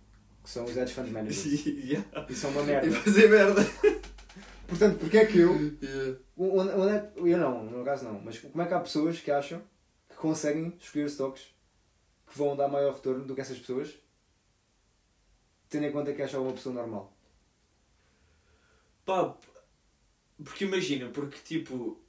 [0.42, 2.26] que são os hedge fund managers yeah.
[2.28, 3.60] e são uma E merda fazer merda.
[4.66, 6.18] portanto porque é que eu Yeah.
[6.36, 9.20] onde, onde é, eu não, no meu caso não mas como é que há pessoas
[9.20, 9.62] que acham
[10.08, 11.42] que conseguem escolher stocks
[12.26, 13.94] que vão dar maior retorno do que essas pessoas
[15.68, 17.16] tendo em conta que acham uma pessoa normal
[19.04, 19.36] Pá,
[20.44, 22.00] porque imagina, porque tipo,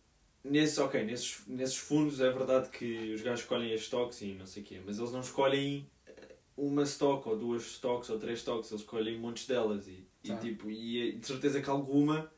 [0.44, 4.46] nesse, ok, nesses, nesses fundos é verdade que os gajos escolhem as stocks e não
[4.46, 8.40] sei o quê, mas eles não escolhem eh, uma stock ou duas stocks ou três
[8.40, 10.38] stocks, eles escolhem montes delas e, e, Tá.
[10.38, 12.32] tipo, e é de certeza que alguma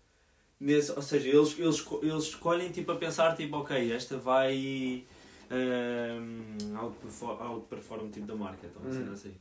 [0.59, 5.05] nesse, ou seja, eles, eles, eles escolhem tipo a pensar tipo, ok, esta vai
[5.51, 9.15] um, outperform, outperform tipo da marca, então assim, Hum.
[9.15, 9.35] sei.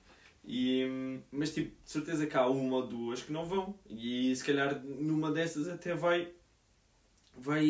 [0.47, 3.75] E, hum, mas tipo, de certeza que há uma ou duas que não vão.
[3.89, 6.31] E se calhar numa dessas até vai.
[7.37, 7.65] Vai.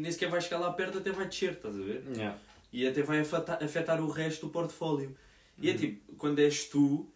[0.00, 2.04] Nem sequer vai chegar lá perto, até vai descer, estás a ver?
[2.14, 2.38] yeah.
[2.72, 5.16] E até vai afetar, afetar o resto do portfólio.
[5.58, 5.78] E é Uhum.
[5.78, 7.08] tipo, quando és tu,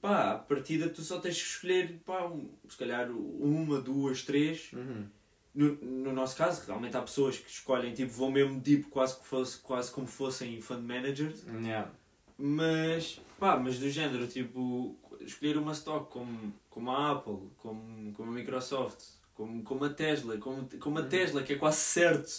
[0.00, 4.70] pá, a partida tu só tens que escolher, pá, um- se calhar uma, duas, três.
[4.72, 5.06] Uhum.
[5.52, 9.26] No, no nosso caso, realmente há pessoas que escolhem, tipo, vão mesmo deep, quase, que
[9.26, 11.44] fosse, quase como fossem fund managers.
[11.62, 11.90] Yeah.
[12.38, 18.30] Mas, pá, mas do género, tipo, escolher uma stock como, como a Apple, como, como
[18.30, 19.02] a Microsoft,
[19.36, 21.08] como, como a Tesla, como, como a Uhum.
[21.08, 22.30] Tesla, que é quase certo,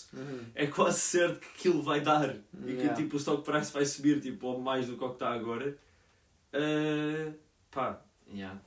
[0.55, 2.89] é quase certo que aquilo vai dar e Yeah.
[2.95, 5.31] que tipo, o stock price vai subir tipo, ou mais do que o que está
[5.31, 5.77] agora,
[6.53, 7.31] ah,
[7.71, 8.01] pá,
[8.33, 8.59] Yeah.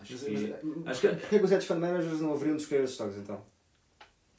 [0.00, 0.30] Acho Mas, que.
[0.30, 3.16] mas, acho que- porquê que os hedge fund managers não haveriam de escolher esses stocks
[3.18, 3.44] então?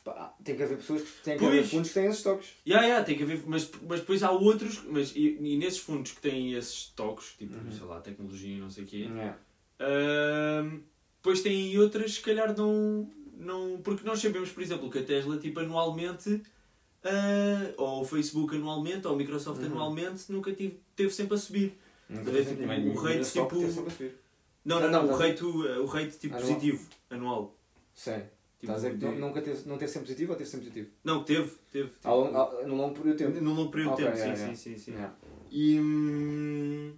[0.03, 2.47] Pá, tem que haver pessoas que têm que haver fundos que têm esses stocks.
[2.65, 6.13] Yeah, yeah, tem que haver, mas, mas depois há outros, mas e, e nesses fundos
[6.13, 7.72] que têm esses toques, tipo, Uhum.
[7.72, 9.38] sei lá, tecnologia e não sei o quê, Yeah.
[9.82, 10.80] ahm,
[11.22, 13.80] depois têm outras, se calhar não, não.
[13.84, 16.41] Porque nós sabemos, por exemplo, que a Tesla, tipo, anualmente,
[17.03, 19.67] ah, ou o Facebook anualmente, ou o Microsoft Uhum.
[19.67, 21.74] anualmente, nunca tive, teve sempre a subir.
[22.09, 24.15] Nunca Mas é tem- tipo, o rate, tipo- tem sempre a subir.
[24.65, 25.17] Não, não, Não, não, o não.
[25.17, 26.47] rate, o rate tipo, Anual.
[26.53, 27.55] positivo, anual.
[27.93, 28.11] Sim.
[28.59, 30.91] Tipo, Estás a dizer que nunca teve, não teve sempre positivo ou teve sempre positivo?
[31.01, 31.91] Não, teve, teve.
[32.03, 33.41] Ao longo, ao, no longo período de tempo.
[33.41, 34.55] No longo período de Ok, tempo, yeah, sim, yeah.
[34.57, 34.91] sim, sim, sim.
[34.91, 35.15] Yeah.
[35.49, 35.80] E.
[35.80, 36.93] hum,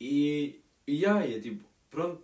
[0.00, 0.60] E.
[0.86, 2.22] E aí, é tipo, pronto.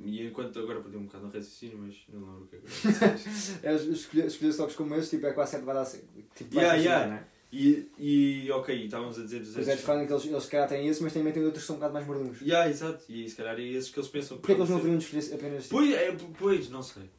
[0.00, 3.66] E enquanto agora perdi um bocado no raciocínio, mas não lembro o que é que.
[3.66, 6.06] É, escolher, escolher stocks como esse tipo, é quase sempre vai dar certo.
[6.34, 7.06] Tipo, vai Yeah, yeah.
[7.06, 7.26] né?
[7.50, 10.68] E, e ok, estávamos a dizer dos Os hedge fund, que eles, eles se calhar
[10.68, 12.40] têm esse, mas também têm outros que são um bocado mais mordunhos.
[12.42, 13.04] Yeah, exato.
[13.08, 15.04] E se calhar é esses que eles pensam Porquê que eles não pode haveriam de
[15.04, 17.10] escolher apenas tipo, Pois, é, pois, não sei.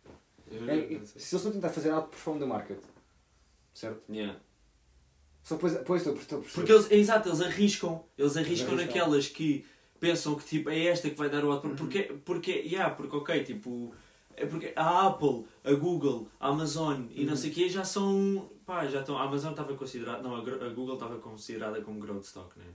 [0.52, 1.22] É, não sei.
[1.22, 2.78] se eles a tentar fazer outperform do market,
[3.74, 4.02] certo?
[4.12, 4.40] Yeah.
[5.42, 6.42] Só depois, depois estou, estou.
[6.42, 8.04] Porque eles, exato, eles arriscam.
[8.16, 8.86] Eles arriscam arriscam.
[8.86, 9.66] naquelas que
[10.00, 11.70] pensam que tipo, é esta que vai dar o outro.
[11.70, 11.76] Uhum.
[11.76, 13.94] Porque, porque, yeah, porque ok, tipo,
[14.36, 17.36] é porque a Apple, a Google, a Amazon e não Uhum.
[17.38, 18.50] sei o quê já são.
[18.66, 19.18] Pá, já estão.
[19.18, 20.22] A Amazon estava considerada.
[20.22, 22.66] Não, a, Google estava considerada como growth stock, né?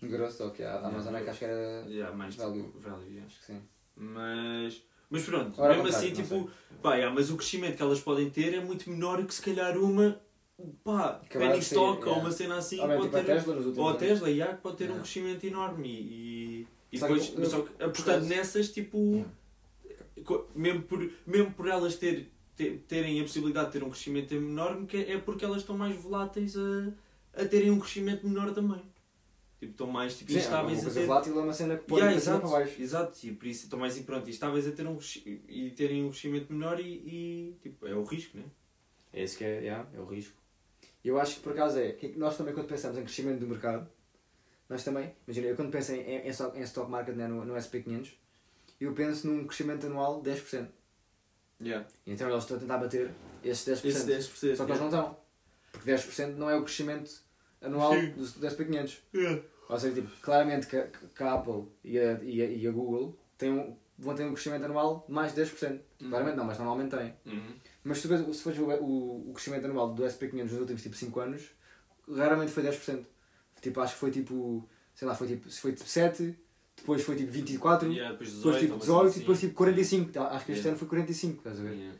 [0.00, 0.84] Mas, Grosso stock, yeah.
[0.84, 1.84] a Amazon é que acho que era.
[1.88, 2.62] yeah, mais Value.
[2.64, 3.26] tipo, value, yeah.
[3.26, 3.62] Acho que sim.
[3.96, 4.82] Mas.
[5.10, 6.50] Mas pronto, Ora, mesmo assim, tipo,
[6.82, 9.76] pá, yeah, mas o crescimento que elas podem ter é muito menor que se calhar
[9.78, 10.18] uma,
[10.82, 12.20] pá, penny stock ou yeah.
[12.20, 13.94] uma cena assim, Ou mesmo, pode tipo a ter, Tesla ou a.
[13.94, 15.02] Tesla, yeah, que pode ter um Yeah.
[15.02, 16.43] crescimento enorme e,
[16.94, 19.24] e que depois, mas só que apostando nessas, tipo,
[20.54, 24.86] mesmo por, mesmo por elas ter, ter- terem a possibilidade de ter um crescimento enorme,
[24.86, 26.92] que é porque elas estão mais voláteis a,
[27.34, 28.82] a terem um crescimento menor também.
[29.60, 31.06] Tipo, estão mais tipo, Sim, é instáveis a ter.
[31.06, 32.82] volátil é uma cena que pode Yeah, exato, para baixo.
[32.82, 34.98] exato, e por isso estão mais pronto, estáveis a ter um,
[35.48, 38.44] e terem um crescimento menor e, e, tipo, é o risco, né?
[39.12, 40.36] É esse que é, yeah, é o risco.
[41.04, 43.88] Eu acho que por acaso é que nós também quando pensamos em crescimento do mercado,
[44.68, 48.12] nós também, imagina, eu quando penso em, em, em stock, market né, no, no SP500,
[48.80, 50.66] eu penso num crescimento anual de 10%.
[51.62, 51.86] Yeah.
[52.06, 53.10] E então eles estão a tentar bater
[53.42, 53.86] esses 10%.
[53.86, 54.56] Esse 10%.
[54.56, 55.16] Só que eles não estão.
[55.72, 57.10] Porque 10% não é o crescimento
[57.60, 58.10] anual Sim.
[58.10, 58.98] do, do SP500.
[59.14, 59.42] Yeah.
[59.68, 60.82] Ou seja, tipo, claramente que,
[61.14, 64.32] que- a Apple e a, e a, e a Google têm um, vão ter um
[64.34, 65.80] crescimento anual de mais de 10%.
[66.02, 66.10] Uhum.
[66.10, 67.14] Claramente não, mas normalmente têm.
[67.24, 67.54] Uhum.
[67.84, 70.96] Mas se tu se fores ver o, o crescimento anual do SP500 nos últimos tipo,
[70.96, 71.50] 5 anos,
[72.08, 73.04] raramente foi 10%.
[73.64, 76.38] Tipo, acho que foi tipo, sei lá, foi tipo, foi tipo 7,
[76.76, 79.16] depois foi tipo 24, Yeah, depois 18, depois tipo ou 18 assim.
[79.16, 80.12] e depois tipo 45.
[80.12, 80.68] Tá, Acho que este Yeah.
[80.70, 81.74] ano foi 45, estás a ver?
[81.74, 81.98] Yeah.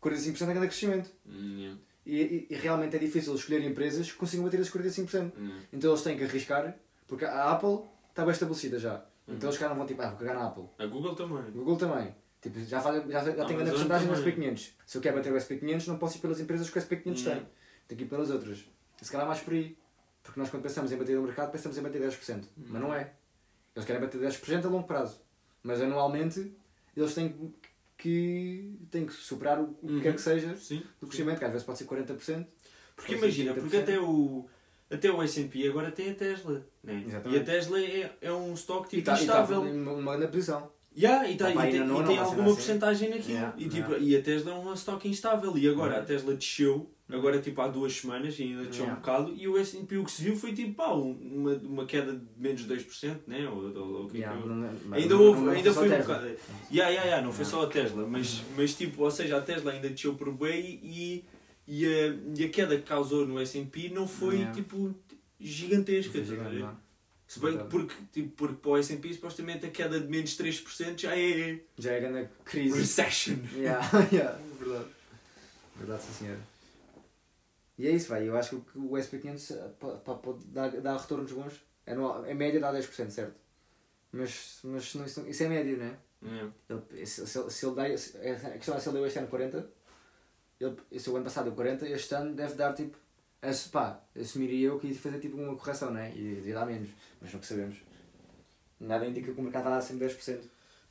[0.00, 1.10] 45% é cada crescimento.
[1.24, 1.80] Mm, yeah.
[2.04, 5.32] E, e- e realmente é difícil escolher empresas que consigam bater esses 45%.
[5.36, 5.62] Yeah.
[5.72, 6.76] Então eles têm que arriscar,
[7.08, 9.04] porque a Apple está bem estabelecida já.
[9.26, 9.34] Uhum.
[9.34, 10.64] Então eles cá não vão tipo, ah, vou cagar na Apple.
[10.78, 11.42] A Google também.
[11.52, 12.14] Google também.
[12.40, 14.34] Tipo, já, faz, já, já tem grande porcentagem no também.
[14.54, 14.70] SP500.
[14.86, 17.14] Se eu quero bater o SP500, não posso ir pelas empresas que o SP500 tem.
[17.24, 17.46] Yeah.
[17.88, 18.64] Tem que ir pelas outras.
[19.02, 19.76] Se calhar mais por aí.
[20.26, 22.44] Porque nós quando pensamos em bater o mercado, pensamos em bater 10%.
[22.56, 23.12] Mas não é.
[23.74, 25.20] Eles querem bater 10% a longo prazo.
[25.62, 26.52] Mas anualmente,
[26.96, 27.34] eles têm
[27.96, 30.14] que, têm que superar o o que quer Uhum.
[30.16, 30.82] que seja Sim.
[31.00, 32.46] do crescimento, que às vezes pode ser 40%.
[32.94, 33.60] Porque imagina, 30%.
[33.60, 34.46] porque até o,
[34.90, 36.66] até o S&P agora tem a Tesla.
[36.82, 37.04] Né?
[37.06, 37.36] Exatamente.
[37.38, 39.64] E a Tesla é, é um stock E tipo está tá instável.
[39.64, 40.70] numa uma grande posição.
[40.96, 42.54] Yeah, e, tá, Tá e tem, e tem alguma assim.
[42.54, 43.34] porcentagem naquilo.
[43.34, 45.56] Yeah, e, tipo, e a Tesla é um stock instável.
[45.58, 46.00] E agora Uhum.
[46.00, 49.00] a Tesla desceu, agora tipo há duas semanas, e ainda desceu um Yeah.
[49.00, 49.34] bocado.
[49.36, 52.22] E o S&P o que se viu foi tipo pá, um- uma, uma queda de
[52.36, 53.48] menos de 2%, né?
[53.48, 55.50] ou, ou, ou o que é que Yeah, eu- não- mas Ainda não- houve, não
[55.52, 56.26] ainda só foi um bocado.
[56.26, 56.38] Yeah,
[56.70, 57.44] yeah, yeah, não foi Yeah.
[57.44, 61.24] só a Tesla, mas, mas tipo, ou seja, a Tesla ainda desceu por bem e,
[61.68, 64.52] e, a, e a queda que causou no S&P não foi Yeah.
[64.54, 64.94] tipo
[65.38, 66.12] gigantesca.
[66.12, 66.76] Foi a gigante.
[67.28, 70.96] Se bem que porque, tipo, porque para o S&P supostamente a queda de menos 3%
[71.02, 72.78] já é Já é grande crise.
[72.78, 73.36] recession.
[73.56, 73.80] Yeah,
[74.12, 74.84] yeah, verdade.
[75.76, 76.38] Verdade, sim senhor.
[77.78, 78.26] E é isso, vai.
[78.28, 81.62] Eu acho que o SP500 eh, pode, pode, pode dar, dar retornos bons.
[81.86, 83.34] Anual, em média dá 10%, certo?
[84.12, 85.96] Mas, mas não- isso, isso é médio, não é?
[86.22, 86.52] Yeah.
[86.70, 89.28] Ele, se, se, se ele dá, se, a questão é se ele deu este ano
[89.28, 89.70] 40,
[90.58, 92.96] ele, se o ano passado deu 40, este ano deve dar tipo.
[93.70, 96.10] Pá, assumiria eu que ia fazer tipo uma correção, não é?
[96.16, 96.88] E ia dar menos,
[97.20, 97.76] mas não que sabemos.
[98.80, 100.40] Nada indica que o mercado está a sempre 10%.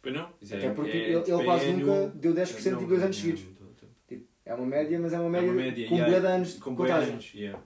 [0.01, 0.25] Pois não?
[0.27, 2.87] Até é- porque é, ele, tipo, ele quase é nunca no- deu 10% não, em
[2.87, 3.43] dois anos seguidos.
[3.43, 3.89] não, não, não.
[4.07, 6.53] Tipo, é uma média, mas é uma É média, uma média, com yeah, de anos
[6.53, 7.13] de com bué de contagem.
[7.13, 7.63] anos, yeah.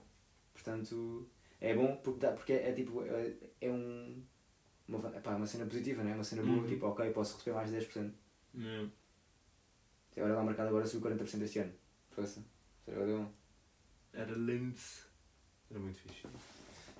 [0.54, 1.28] Portanto,
[1.60, 4.22] é bom porque, dá, porque é, é tipo, é, é um,
[4.88, 6.14] uma, epá, uma cena positiva, não é?
[6.14, 6.66] Uma cena boa, Uhum.
[6.66, 8.10] tipo, ok, posso receber mais de 10%.
[8.56, 8.88] Yeah.
[10.16, 11.72] Agora lá o mercado agora subiu 40% este ano.
[12.10, 12.42] Força.
[12.88, 13.32] Agora deu bom.
[14.12, 14.76] Era lindo.
[15.70, 16.26] Era muito fixe.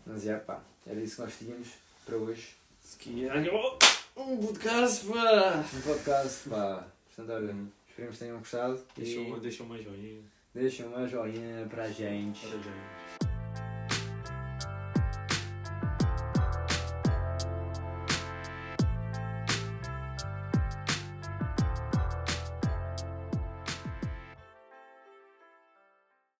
[0.07, 1.69] Mas já, pá, era isso que nós tínhamos
[2.07, 2.55] para hoje.
[2.81, 3.27] Se que-!
[4.17, 5.65] Um podcast, pá!
[5.75, 6.87] Um podcast, pá.
[7.07, 7.57] Portanto, olha,
[8.01, 8.83] esperemos que tenham gostado.
[8.97, 10.23] Deixa e uma, deixa uma joinha
[10.55, 12.41] deixem uma joinha para a gente.
[12.41, 13.10] para a gente.